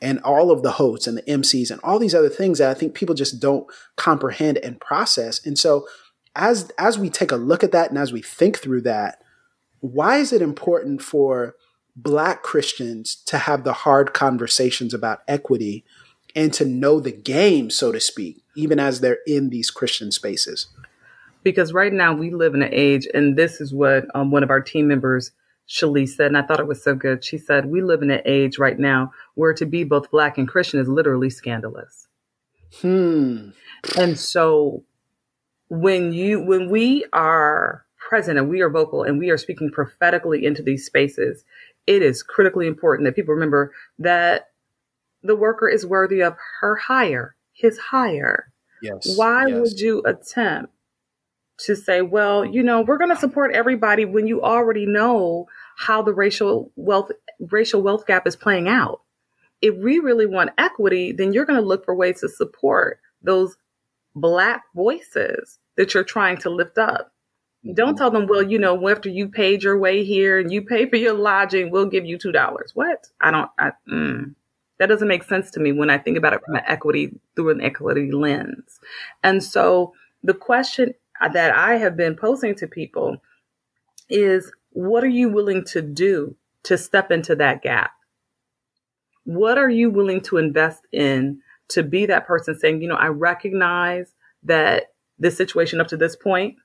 [0.00, 2.74] And all of the hosts and the MCs and all these other things that I
[2.74, 5.44] think people just don't comprehend and process.
[5.44, 5.86] And so
[6.36, 9.22] as as we take a look at that and as we think through that,
[9.80, 11.56] why is it important for
[11.96, 15.84] black Christians to have the hard conversations about equity
[16.36, 20.68] and to know the game, so to speak, even as they're in these Christian spaces?
[21.42, 24.50] Because right now we live in an age, and this is what um, one of
[24.50, 25.32] our team members
[25.68, 27.24] Shalise said, and I thought it was so good.
[27.24, 30.48] She said, We live in an age right now where to be both black and
[30.48, 32.08] Christian is literally scandalous.
[32.80, 33.50] Hmm.
[33.96, 34.84] And so
[35.68, 40.44] when you when we are present and we are vocal and we are speaking prophetically
[40.44, 41.44] into these spaces,
[41.86, 44.48] it is critically important that people remember that
[45.22, 48.52] the worker is worthy of her hire, his hire.
[48.82, 49.16] Yes.
[49.16, 49.60] Why yes.
[49.60, 50.72] would you attempt
[51.58, 56.02] to say, well, you know, we're going to support everybody when you already know how
[56.02, 59.00] the racial wealth racial wealth gap is playing out.
[59.62, 63.56] If we really want equity, then you're going to look for ways to support those
[64.14, 67.12] black voices that you're trying to lift up.
[67.64, 67.74] Mm-hmm.
[67.74, 70.88] Don't tell them, well, you know, after you paid your way here and you pay
[70.88, 72.72] for your lodging, we'll give you two dollars.
[72.74, 73.06] What?
[73.20, 73.50] I don't.
[73.56, 74.34] I, mm,
[74.80, 77.50] that doesn't make sense to me when I think about it from an equity through
[77.50, 78.80] an equity lens.
[79.22, 79.92] And so
[80.24, 83.18] the question that I have been posing to people
[84.08, 87.90] is what are you willing to do to step into that gap?
[89.24, 93.08] What are you willing to invest in to be that person saying, you know, I
[93.08, 94.14] recognize
[94.44, 96.58] that this situation up to this point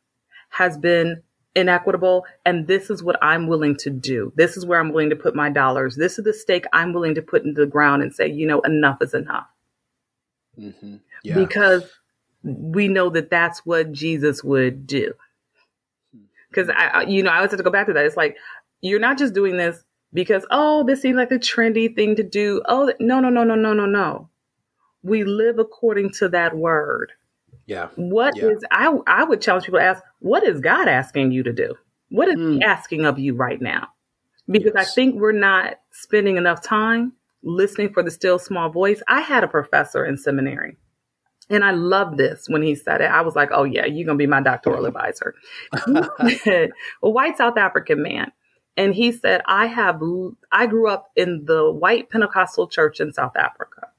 [0.50, 1.24] has been
[1.56, 4.32] inequitable and this is what I'm willing to do.
[4.36, 5.96] This is where I'm willing to put my dollars.
[5.96, 8.62] This is the stake I'm willing to put into the ground and say, you know,
[8.62, 9.48] enough is enough.
[10.60, 10.98] Mm-hmm.
[11.24, 11.34] Yeah.
[11.34, 11.90] Because
[12.44, 15.14] we know that that's what Jesus would do.
[16.54, 18.06] Because I, you know, I always have to go back to that.
[18.06, 18.38] It's like
[18.82, 22.62] you're not just doing this because oh, this seems like the trendy thing to do.
[22.68, 24.30] Oh, no, no, no, no, no, no, no.
[25.02, 27.12] We live according to that word.
[27.66, 27.90] Yeah.
[27.96, 28.50] What yeah.
[28.50, 28.96] is I?
[29.08, 31.76] I would challenge people to ask, what is God asking you to do?
[32.10, 32.56] What is mm.
[32.56, 33.88] He asking of you right now?
[34.50, 34.90] Because yes.
[34.90, 37.14] I think we're not spending enough time
[37.44, 39.02] listening for the still small voice.
[39.08, 40.78] I had a professor in seminary.
[41.50, 43.12] And I love this when he said it.
[43.12, 45.36] I was like, oh, yeah, you're going to be my doctoral advisor.
[46.44, 48.32] said, a white South African man.
[48.76, 50.02] And he said, I have,
[50.52, 53.90] I grew up in the white Pentecostal church in South Africa.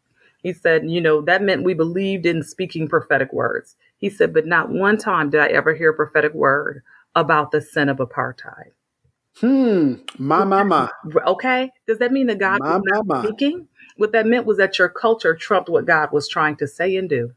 [0.42, 3.76] He said, you know, that meant we believed in speaking prophetic words.
[3.98, 6.83] He said, but not one time did I ever hear a prophetic word
[7.14, 8.72] about the sin of apartheid.
[9.40, 9.94] Hmm.
[10.18, 10.90] My, my, my.
[11.26, 11.70] Okay.
[11.87, 13.68] Does that mean that God my, was not my, speaking?
[13.96, 17.09] What that meant was that your culture trumped what God was trying to say and
[17.09, 17.33] do.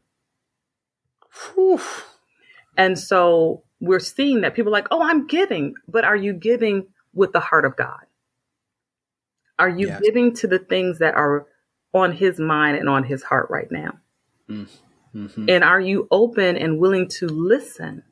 [1.54, 1.80] Whew.
[2.76, 6.86] And so we're seeing that people are like, oh, I'm giving, but are you giving
[7.14, 8.00] with the heart of God?
[9.58, 10.00] Are you yes.
[10.00, 11.46] giving to the things that are
[11.92, 13.98] on his mind and on his heart right now?
[14.48, 15.46] Mm-hmm.
[15.48, 18.04] And are you open and willing to listen?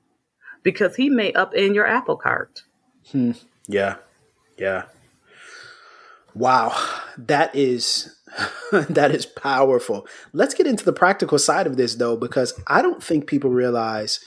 [0.63, 2.63] Because he may up in your apple cart.
[3.13, 3.33] Hmm.
[3.69, 3.97] Yeah.
[4.59, 4.85] Yeah.
[6.35, 6.77] Wow.
[7.17, 8.16] That is
[8.73, 10.07] that is powerful.
[10.33, 14.21] Let's get into the practical side of this though because I don't think people realize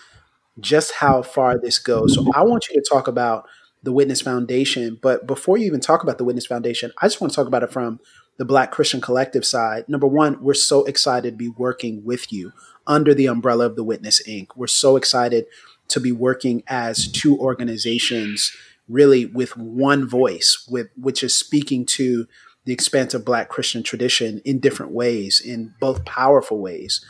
[0.60, 2.16] just how far this goes.
[2.16, 3.48] So I want you to talk about
[3.84, 7.32] the Witness Foundation, but before you even talk about the Witness Foundation, I just want
[7.32, 8.00] to talk about it from
[8.38, 9.88] the Black Christian Collective side.
[9.88, 12.52] Number 1, we're so excited to be working with you
[12.88, 14.48] under the umbrella of the Witness Inc.
[14.56, 15.46] We're so excited
[15.90, 18.56] to be working as two organizations
[18.88, 22.28] really with one voice, with which is speaking to
[22.66, 27.04] the expansive Black Christian tradition in different ways, in both powerful ways.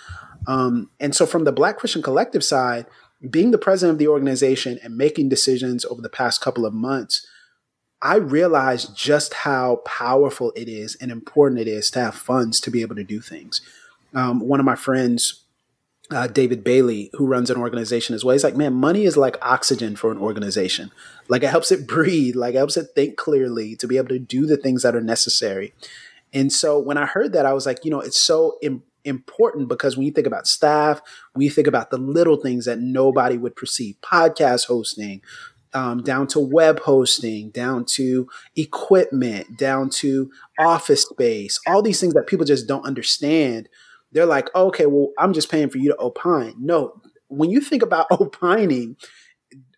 [0.47, 2.85] Um, and so, from the Black Christian Collective side,
[3.29, 7.27] being the president of the organization and making decisions over the past couple of months,
[8.01, 12.71] I realized just how powerful it is and important it is to have funds to
[12.71, 13.61] be able to do things.
[14.13, 15.43] Um, one of my friends
[16.11, 18.33] uh, David Bailey, who runs an organization as well.
[18.33, 20.91] He's like, man, money is like oxygen for an organization.
[21.27, 24.19] Like it helps it breathe, like it helps it think clearly to be able to
[24.19, 25.73] do the things that are necessary.
[26.33, 29.67] And so when I heard that, I was like, you know, it's so Im- important
[29.67, 31.01] because when you think about staff,
[31.33, 35.21] when you think about the little things that nobody would perceive, podcast hosting,
[35.73, 42.13] um, down to web hosting, down to equipment, down to office space, all these things
[42.15, 43.69] that people just don't understand
[44.11, 46.55] they're like, oh, okay, well, I'm just paying for you to opine.
[46.59, 48.95] No, when you think about opining,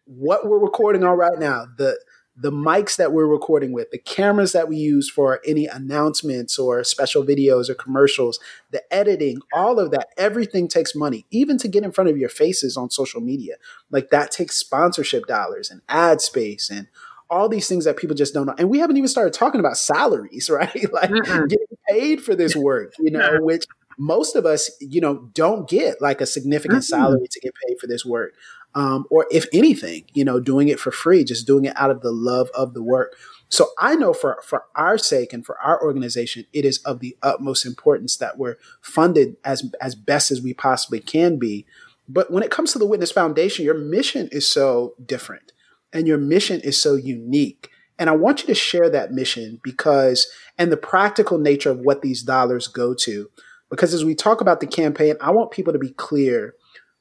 [0.06, 1.98] what we're recording on right now, the
[2.42, 6.84] the mics that we're recording with, the cameras that we use for any announcements or
[6.84, 8.40] special videos or commercials,
[8.72, 12.30] the editing, all of that, everything takes money, even to get in front of your
[12.30, 13.56] faces on social media.
[13.92, 16.88] Like that takes sponsorship dollars and ad space and
[17.30, 18.56] all these things that people just don't know.
[18.58, 20.92] And we haven't even started talking about salaries, right?
[20.92, 23.66] like getting paid for this work, you know, which
[23.98, 27.02] most of us, you know, don't get like a significant mm-hmm.
[27.02, 28.34] salary to get paid for this work.
[28.74, 32.02] Um, or if anything, you know, doing it for free, just doing it out of
[32.02, 33.16] the love of the work.
[33.50, 37.18] So I know for, for our sake and for our organization, it is of the
[37.22, 41.66] utmost importance that we're funded as, as best as we possibly can be.
[42.08, 45.52] But when it comes to the Witness Foundation, your mission is so different
[45.92, 47.70] and your mission is so unique.
[48.00, 50.28] And I want you to share that mission because,
[50.58, 53.30] and the practical nature of what these dollars go to.
[53.72, 56.54] Because as we talk about the campaign, I want people to be clear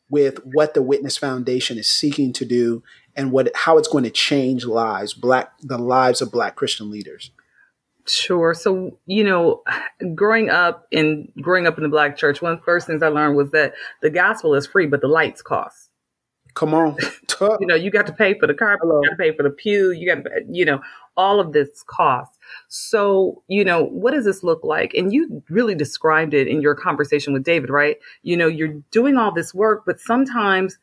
[0.08, 2.82] with what the Witness Foundation is seeking to do
[3.14, 7.30] and what how it's going to change lives, black the lives of black Christian leaders.
[8.06, 8.54] Sure.
[8.54, 9.62] So, you know,
[10.14, 13.08] growing up in growing up in the black church, one of the first things I
[13.08, 15.90] learned was that the gospel is free, but the lights cost.
[16.54, 16.96] Come on.
[17.40, 19.00] you know, you got to pay for the carpet, Hello.
[19.02, 20.80] you got to pay for the pew, you got to, you know,
[21.20, 22.38] all of this cost.
[22.68, 24.94] So, you know, what does this look like?
[24.94, 27.98] And you really described it in your conversation with David, right?
[28.22, 30.78] You know, you're doing all this work, but sometimes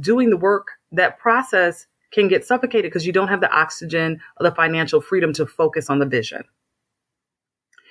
[0.00, 4.48] doing the work, that process can get suffocated because you don't have the oxygen or
[4.48, 6.42] the financial freedom to focus on the vision.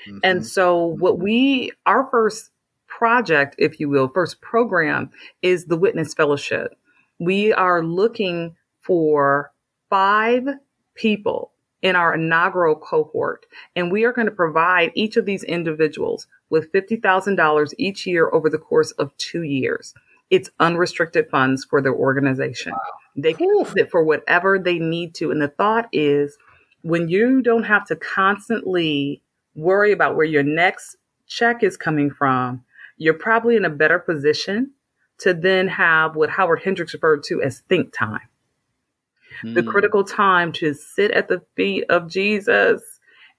[0.08, 0.18] Mm-hmm.
[0.24, 2.50] And so, what we, our first
[2.88, 5.12] project, if you will, first program
[5.44, 6.76] is the Witness Fellowship.
[7.20, 9.52] We are looking for
[9.90, 10.48] five
[10.96, 13.46] people in our inaugural cohort.
[13.76, 18.50] And we are going to provide each of these individuals with $50,000 each year over
[18.50, 19.94] the course of two years.
[20.30, 22.72] It's unrestricted funds for their organization.
[22.72, 22.80] Wow.
[23.16, 25.32] They can use it for whatever they need to.
[25.32, 26.38] And the thought is
[26.84, 29.22] when you don't have to constantly
[29.56, 30.96] worry about where your next
[31.28, 32.64] check is coming from,
[32.98, 34.72] you're probably in a better position
[35.20, 38.22] to then have what Howard Hendricks referred to as think time
[39.44, 39.54] mm.
[39.54, 42.82] the critical time to sit at the feet of Jesus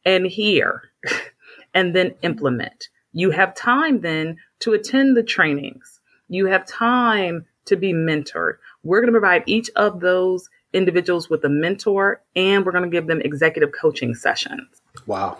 [0.04, 0.82] and hear
[1.74, 2.88] and then implement.
[3.12, 6.00] You have time then to attend the trainings.
[6.28, 8.54] You have time to be mentored.
[8.82, 12.90] We're going to provide each of those individuals with a mentor and we're going to
[12.90, 14.82] give them executive coaching sessions.
[15.06, 15.38] Wow.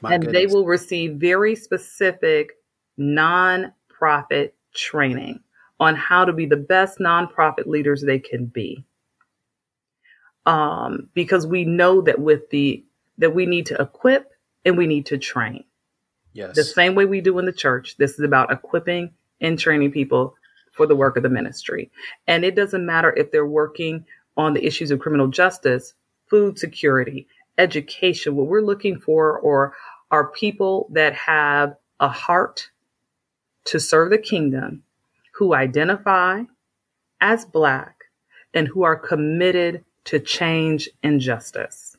[0.00, 0.40] My and goodness.
[0.40, 2.52] they will receive very specific
[2.98, 5.40] nonprofit training
[5.80, 8.84] on how to be the best nonprofit leaders they can be.
[10.46, 12.84] Um, because we know that with the
[13.18, 14.32] that we need to equip
[14.64, 15.64] and we need to train.
[16.32, 16.54] Yes.
[16.54, 17.96] The same way we do in the church.
[17.96, 20.34] This is about equipping and training people
[20.72, 21.90] for the work of the ministry.
[22.26, 25.94] And it doesn't matter if they're working on the issues of criminal justice,
[26.28, 27.26] food security,
[27.58, 28.36] education.
[28.36, 29.74] What we're looking for or
[30.10, 32.70] are people that have a heart
[33.64, 34.82] to serve the kingdom,
[35.34, 36.44] who identify
[37.20, 38.04] as Black,
[38.54, 41.96] and who are committed to change injustice.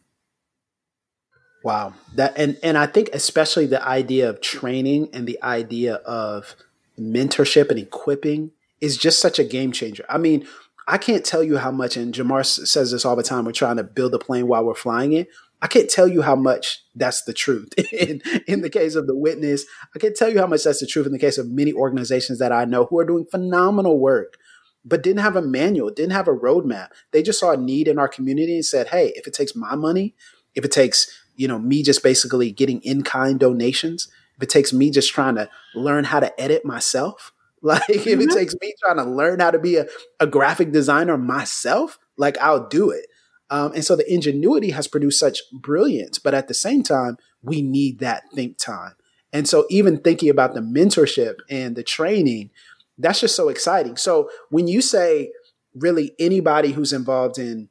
[1.63, 1.93] Wow.
[2.15, 6.55] That and and I think especially the idea of training and the idea of
[6.97, 10.05] mentorship and equipping is just such a game changer.
[10.09, 10.47] I mean,
[10.87, 13.77] I can't tell you how much and Jemar says this all the time we're trying
[13.77, 15.27] to build a plane while we're flying it.
[15.61, 19.15] I can't tell you how much that's the truth in, in the case of the
[19.15, 19.65] witness.
[19.93, 22.39] I can't tell you how much that's the truth in the case of many organizations
[22.39, 24.37] that I know who are doing phenomenal work,
[24.85, 26.89] but didn't have a manual, didn't have a roadmap.
[27.11, 29.75] They just saw a need in our community and said, hey, if it takes my
[29.75, 30.15] money,
[30.55, 34.07] if it takes, you know, me just basically getting in kind donations,
[34.37, 38.21] if it takes me just trying to learn how to edit myself, like if mm-hmm.
[38.21, 39.85] it takes me trying to learn how to be a,
[40.19, 43.07] a graphic designer myself, like I'll do it.
[43.49, 47.61] Um, and so the ingenuity has produced such brilliance, but at the same time, we
[47.61, 48.93] need that think time.
[49.31, 52.51] And so even thinking about the mentorship and the training,
[52.99, 53.97] that's just so exciting.
[53.97, 55.31] So when you say
[55.73, 57.69] really anybody who's involved in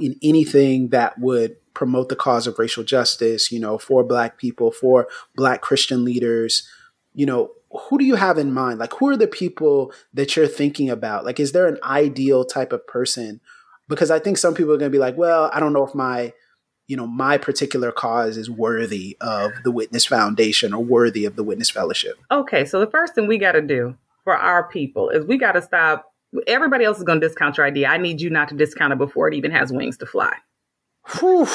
[0.00, 4.70] in anything that would promote the cause of racial justice, you know, for black people,
[4.70, 6.68] for black Christian leaders,
[7.14, 8.78] you know, who do you have in mind?
[8.78, 11.24] Like who are the people that you're thinking about?
[11.24, 13.40] Like is there an ideal type of person
[13.88, 15.94] because I think some people are going to be like, well, I don't know if
[15.94, 16.32] my,
[16.86, 21.42] you know, my particular cause is worthy of the Witness Foundation or worthy of the
[21.42, 22.18] Witness Fellowship.
[22.30, 25.52] Okay, so the first thing we got to do for our people is we got
[25.52, 26.12] to stop.
[26.46, 27.88] Everybody else is going to discount your idea.
[27.88, 30.34] I need you not to discount it before it even has wings to fly.
[31.20, 31.46] Whew.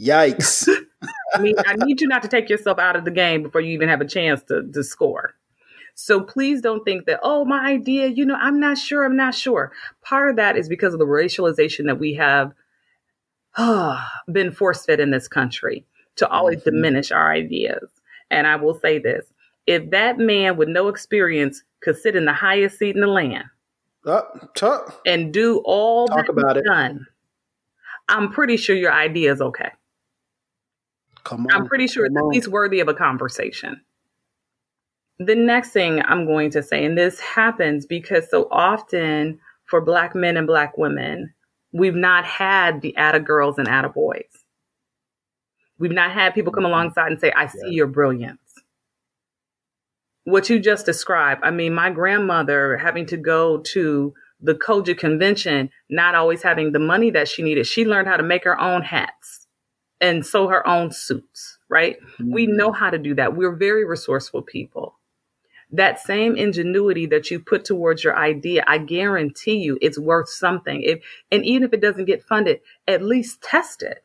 [0.00, 0.68] Yikes.
[1.34, 3.72] I mean, I need you not to take yourself out of the game before you
[3.72, 5.34] even have a chance to, to score.
[5.94, 9.34] So please don't think that, oh, my idea, you know, I'm not sure, I'm not
[9.34, 9.72] sure.
[10.02, 12.52] Part of that is because of the racialization that we have
[13.56, 14.00] oh,
[14.32, 15.84] been force fed in this country
[16.16, 16.70] to always mm-hmm.
[16.70, 17.90] diminish our ideas.
[18.30, 19.26] And I will say this
[19.68, 23.44] if that man with no experience could sit in the highest seat in the land
[24.54, 26.64] talk, and do all talk that about it.
[26.64, 27.06] done,
[28.08, 29.70] I'm pretty sure your idea is okay.
[31.24, 31.52] Come on.
[31.52, 32.24] I'm pretty sure it's on.
[32.24, 33.82] at least worthy of a conversation
[35.18, 40.14] the next thing I'm going to say, and this happens because so often for Black
[40.14, 41.32] men and Black women,
[41.72, 44.22] we've not had the Atta girls and Atta boys.
[45.78, 46.72] We've not had people come mm-hmm.
[46.72, 47.70] alongside and say, I see yeah.
[47.70, 48.38] your brilliance.
[50.30, 55.70] What you just described, I mean, my grandmother having to go to the COGIC convention,
[55.88, 58.82] not always having the money that she needed, she learned how to make her own
[58.82, 59.46] hats
[60.00, 61.96] and sew her own suits, right?
[62.00, 62.32] Mm-hmm.
[62.32, 63.36] We know how to do that.
[63.36, 64.98] We're very resourceful people
[65.70, 70.82] that same ingenuity that you put towards your idea, I guarantee you it's worth something.
[70.82, 71.00] If,
[71.30, 74.04] and even if it doesn't get funded, at least test it.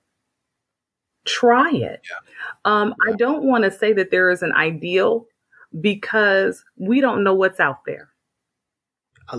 [1.25, 2.01] Try it.
[2.03, 2.17] Yeah.
[2.65, 3.13] Um, yeah.
[3.13, 5.25] I don't want to say that there is an ideal
[5.81, 8.09] because we don't know what's out there.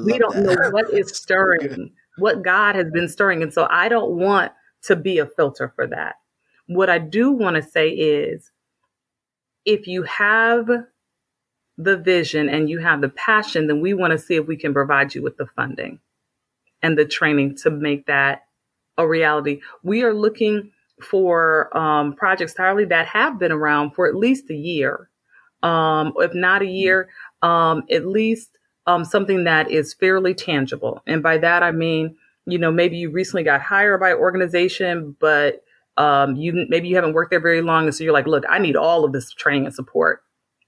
[0.05, 0.43] we don't that.
[0.45, 3.43] know what is stirring, what God has been stirring.
[3.43, 6.17] And so I don't want to be a filter for that.
[6.67, 8.51] What I do want to say is
[9.65, 10.69] if you have
[11.77, 14.73] the vision and you have the passion, then we want to see if we can
[14.73, 15.99] provide you with the funding
[16.83, 18.45] and the training to make that
[18.99, 19.61] a reality.
[19.83, 20.71] We are looking
[21.03, 25.11] for um, projects entirely that have been around for at least a year,
[25.65, 27.09] um, if not a year,
[27.43, 31.03] um, at least um, something that is fairly tangible.
[31.07, 35.17] And by that I mean, you know, maybe you recently got hired by an organization,
[35.19, 35.65] but
[35.97, 38.59] um, you maybe you haven't worked there very long, and so you're like, look, I
[38.59, 40.23] need all of this training and support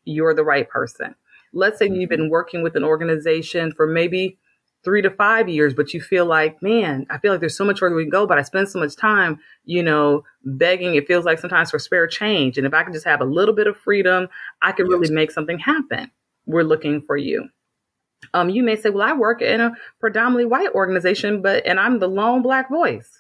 [0.06, 1.14] you're the right person.
[1.52, 2.30] Let's say you've been mm-hmm.
[2.30, 4.38] working with an organization for maybe
[4.86, 7.80] three to five years, but you feel like, man, I feel like there's so much
[7.80, 10.94] further we can go, but I spend so much time, you know, begging.
[10.94, 12.56] It feels like sometimes for spare change.
[12.56, 14.28] And if I can just have a little bit of freedom,
[14.62, 16.08] I can really make something happen.
[16.46, 17.48] We're looking for you.
[18.32, 21.98] Um, you may say, well, I work in a predominantly white organization, but, and I'm
[21.98, 23.10] the lone black voice.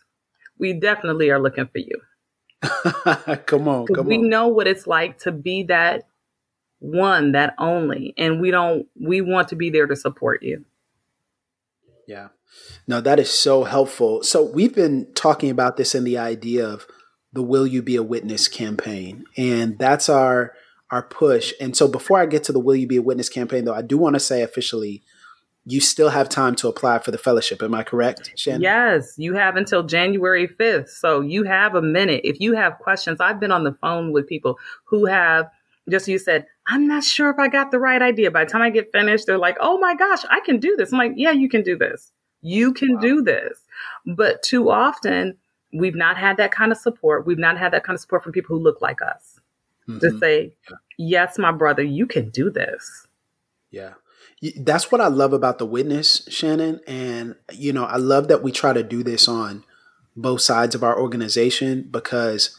[0.60, 2.00] We definitely are looking for you.
[3.46, 4.28] come on, come we on.
[4.28, 6.04] know what it's like to be that
[6.78, 8.14] one, that only.
[8.16, 10.64] And we don't, we want to be there to support you.
[12.06, 12.28] Yeah.
[12.86, 14.22] No, that is so helpful.
[14.22, 16.86] So we've been talking about this in the idea of
[17.32, 19.24] the Will You Be a Witness campaign.
[19.36, 20.54] And that's our
[20.90, 21.52] our push.
[21.60, 23.82] And so before I get to the Will You Be a Witness campaign though, I
[23.82, 25.02] do want to say officially
[25.64, 27.60] you still have time to apply for the fellowship.
[27.60, 28.62] Am I correct, Shannon?
[28.62, 30.88] Yes, you have until January 5th.
[30.90, 32.20] So you have a minute.
[32.22, 35.50] If you have questions, I've been on the phone with people who have
[35.90, 38.30] just you said, I'm not sure if I got the right idea.
[38.30, 40.92] By the time I get finished, they're like, oh my gosh, I can do this.
[40.92, 42.12] I'm like, yeah, you can do this.
[42.42, 43.00] You can wow.
[43.00, 43.60] do this.
[44.04, 45.36] But too often,
[45.72, 47.26] we've not had that kind of support.
[47.26, 49.40] We've not had that kind of support from people who look like us
[49.88, 50.00] mm-hmm.
[50.00, 50.54] to say,
[50.98, 53.06] yes, my brother, you can do this.
[53.70, 53.94] Yeah.
[54.56, 56.80] That's what I love about the witness, Shannon.
[56.86, 59.64] And, you know, I love that we try to do this on
[60.14, 62.58] both sides of our organization because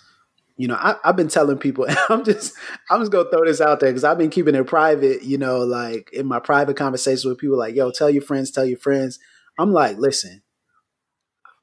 [0.58, 2.54] you know, I, have been telling people, I'm just,
[2.90, 5.24] I'm just gonna throw this out there because I've been keeping it private.
[5.24, 8.66] You know, like in my private conversations with people, like, yo, tell your friends, tell
[8.66, 9.20] your friends.
[9.60, 10.42] I'm like, listen,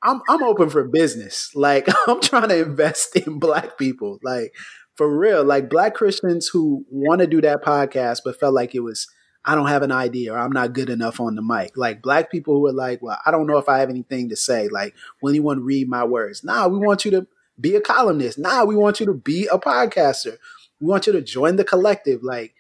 [0.03, 1.51] I'm I'm open for business.
[1.57, 4.55] Like, I'm trying to invest in Black people, like
[4.97, 8.81] for real, like Black Christians who want to do that podcast, but felt like it
[8.81, 9.09] was.
[9.47, 11.77] I don't have an idea or I'm not good enough on the mic.
[11.77, 14.37] Like black people who are like, well, I don't know if I have anything to
[14.37, 14.69] say.
[14.69, 16.43] Like, will anyone read my words?
[16.43, 17.27] Nah, we want you to
[17.61, 18.39] be a columnist.
[18.39, 20.39] Now we want you to be a podcaster.
[20.81, 22.23] We want you to join the collective.
[22.23, 22.55] Like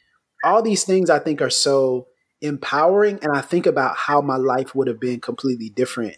[0.44, 2.06] all these things I think are so
[2.40, 3.18] empowering.
[3.22, 6.16] And I think about how my life would have been completely different.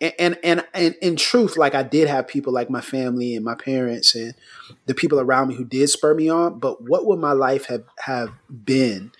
[0.00, 3.44] And, and and and in truth, like I did have people like my family and
[3.44, 4.34] my parents and
[4.86, 6.58] the people around me who did spur me on.
[6.58, 8.30] But what would my life have have
[8.64, 9.12] been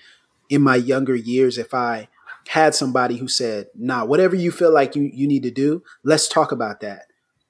[0.50, 2.08] in my younger years if I
[2.48, 6.28] had somebody who said, "Nah, whatever you feel like you you need to do, let's
[6.28, 7.06] talk about that."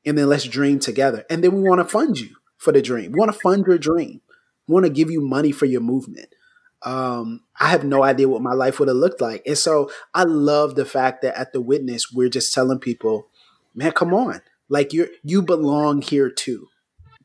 [0.06, 1.24] And then let's dream together.
[1.30, 3.12] And then we want to fund you for the dream.
[3.12, 4.20] We want to fund your dream.
[4.66, 6.34] We want to give you money for your movement.
[6.82, 9.42] Um, I have no idea what my life would have looked like.
[9.46, 13.28] And so I love the fact that at the witness, we're just telling people,
[13.74, 14.42] man, come on.
[14.68, 16.68] Like you you belong here too.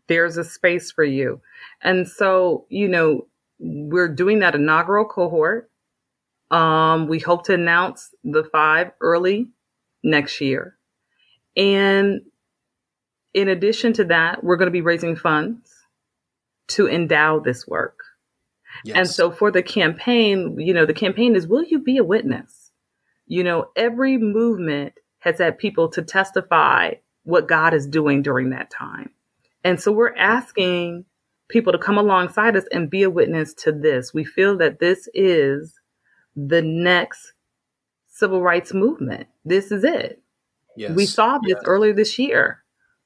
[0.07, 1.41] There's a space for you.
[1.82, 3.27] And so, you know,
[3.59, 5.69] we're doing that inaugural cohort.
[6.51, 9.51] Um, we hope to announce the five early
[10.03, 10.77] next year.
[11.55, 12.21] And
[13.39, 15.71] in addition to that, we're going to be raising funds
[16.69, 17.99] to endow this work.
[18.83, 18.97] Yes.
[18.97, 22.71] And so for the campaign, you know, the campaign is Will you be a witness?
[23.25, 28.69] You know, every movement has had people to testify what God is doing during that
[28.69, 29.11] time.
[29.63, 31.05] And so we're asking
[31.47, 34.13] people to come alongside us and be a witness to this.
[34.13, 35.79] We feel that this is
[36.35, 37.33] the next
[38.07, 39.27] civil rights movement.
[39.45, 40.21] This is it.
[40.75, 40.91] Yes.
[40.95, 41.63] We saw this yes.
[41.65, 42.63] earlier this year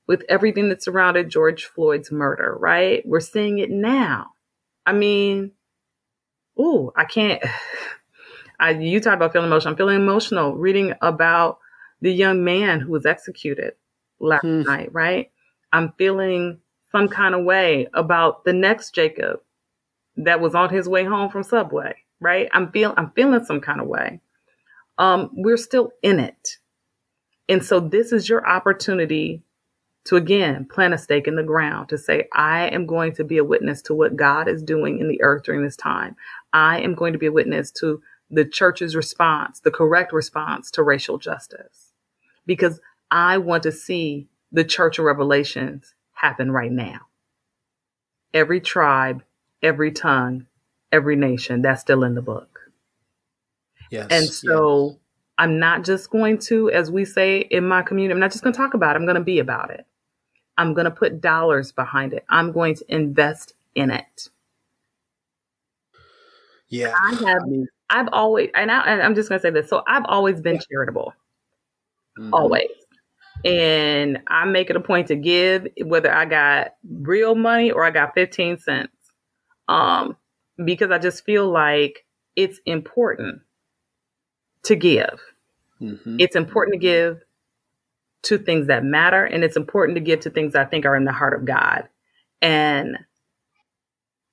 [0.08, 3.04] with everything that surrounded George Floyd's murder, right?
[3.06, 4.32] We're seeing it now.
[4.86, 5.52] I mean,
[6.60, 7.42] ooh, I can't.
[8.60, 9.74] I, you talk about feeling emotional.
[9.74, 11.60] I'm feeling emotional reading about
[12.02, 13.74] the young man who was executed
[14.20, 14.62] last hmm.
[14.62, 15.32] night, right?
[15.72, 16.60] I'm feeling
[16.92, 19.40] some kind of way about the next Jacob
[20.18, 22.48] that was on his way home from Subway, right?
[22.54, 24.22] I'm feeling I'm feeling some kind of way.
[24.98, 26.58] Um, we're still in it.
[27.50, 29.44] And so this is your opportunity
[30.06, 33.38] to again plant a stake in the ground to say, I am going to be
[33.38, 36.16] a witness to what God is doing in the earth during this time.
[36.52, 40.84] I am going to be a witness to the church's response, the correct response to
[40.84, 41.94] racial justice,
[42.46, 42.82] because
[43.12, 47.02] I want to see the church of revelations happen right now.
[48.34, 49.24] Every tribe,
[49.62, 50.48] every tongue,
[50.92, 52.60] every nation, that's still in the book.
[53.92, 54.08] Yes.
[54.10, 54.98] And so yes.
[55.38, 58.54] I'm not just going to, as we say in my community, I'm not just going
[58.54, 59.86] to talk about it, I'm going to be about it.
[60.58, 62.26] I'm going to put dollars behind it.
[62.30, 64.30] I'm going to invest in it.
[66.70, 66.94] Yeah.
[66.96, 69.70] I have, I mean, I've always, and, I, am just going to say this.
[69.70, 70.62] So I've always been yeah.
[70.72, 71.14] charitable.
[72.20, 72.34] Mm-hmm.
[72.34, 72.70] Always.
[73.46, 77.92] And I make it a point to give, whether I got real money or I
[77.92, 78.92] got 15 cents.
[79.68, 80.18] Um,
[80.64, 83.42] because I just feel like it's important
[84.64, 85.22] to give.
[85.82, 86.18] Mm-hmm.
[86.20, 87.22] It's important to give
[88.24, 89.26] to things that matter.
[89.26, 91.88] And it's important to give to things I think are in the heart of God.
[92.42, 92.98] And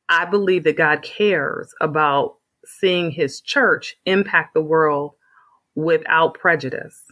[0.08, 5.12] I believe that God cares about seeing his church impact the world
[5.74, 7.02] without prejudice,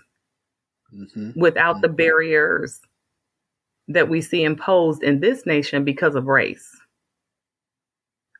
[0.95, 1.39] mm-hmm.
[1.39, 1.83] without mm-hmm.
[1.83, 2.81] the barriers
[3.89, 6.69] that we see imposed in this nation because of race.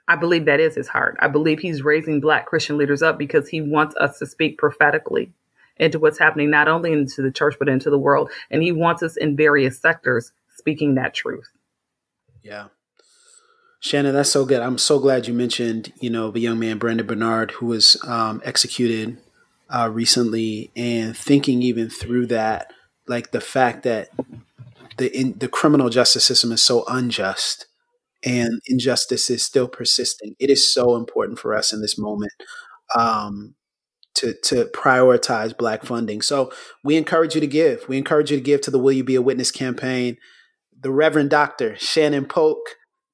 [0.07, 1.17] I believe that is his heart.
[1.21, 5.33] I believe he's raising Black Christian leaders up because he wants us to speak prophetically
[5.79, 8.31] into what's happening not only into the church but into the world.
[8.51, 11.49] And he wants us in various sectors speaking that truth.
[12.43, 12.69] Yeah.
[13.81, 14.61] Shannon that's so good.
[14.61, 18.43] I'm so glad you mentioned you know the young man brandon bernard who was um,
[18.45, 19.19] executed
[19.71, 22.73] uh, recently and thinking even through that
[23.07, 24.09] like the fact that
[24.97, 27.67] the in, the criminal justice system is so unjust
[28.25, 30.35] and injustice is still persisting.
[30.39, 32.33] It is so important for us in this moment.
[32.97, 33.55] Um,
[34.19, 36.23] to to prioritize Black funding.
[36.23, 36.53] So
[36.85, 37.89] we encourage you to give.
[37.89, 40.17] We encourage you to give to the Will You Be a Witness campaign.
[40.81, 42.59] The Reverend Doctor Shannon Polk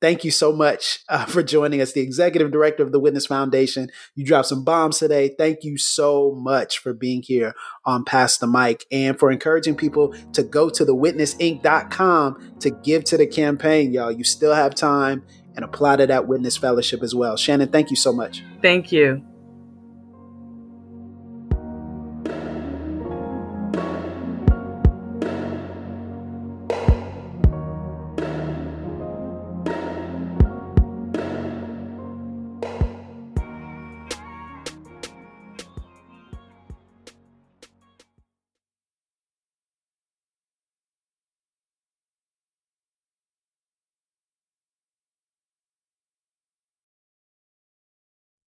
[0.05, 3.89] thank you so much uh, for joining us, the executive director of the Witness Foundation.
[4.15, 5.35] You dropped some bombs today.
[5.39, 7.55] Thank you so much for being here
[7.87, 13.17] on Pass the Mic and for encouraging people to go to thewitnessinc.com to give to
[13.17, 14.13] the campaign, y'all.
[14.13, 15.25] You still have time
[15.57, 17.39] and apply to that Witness Fellowship as well.
[17.39, 18.43] Shannon, thank you so much.
[18.61, 19.25] Thank you.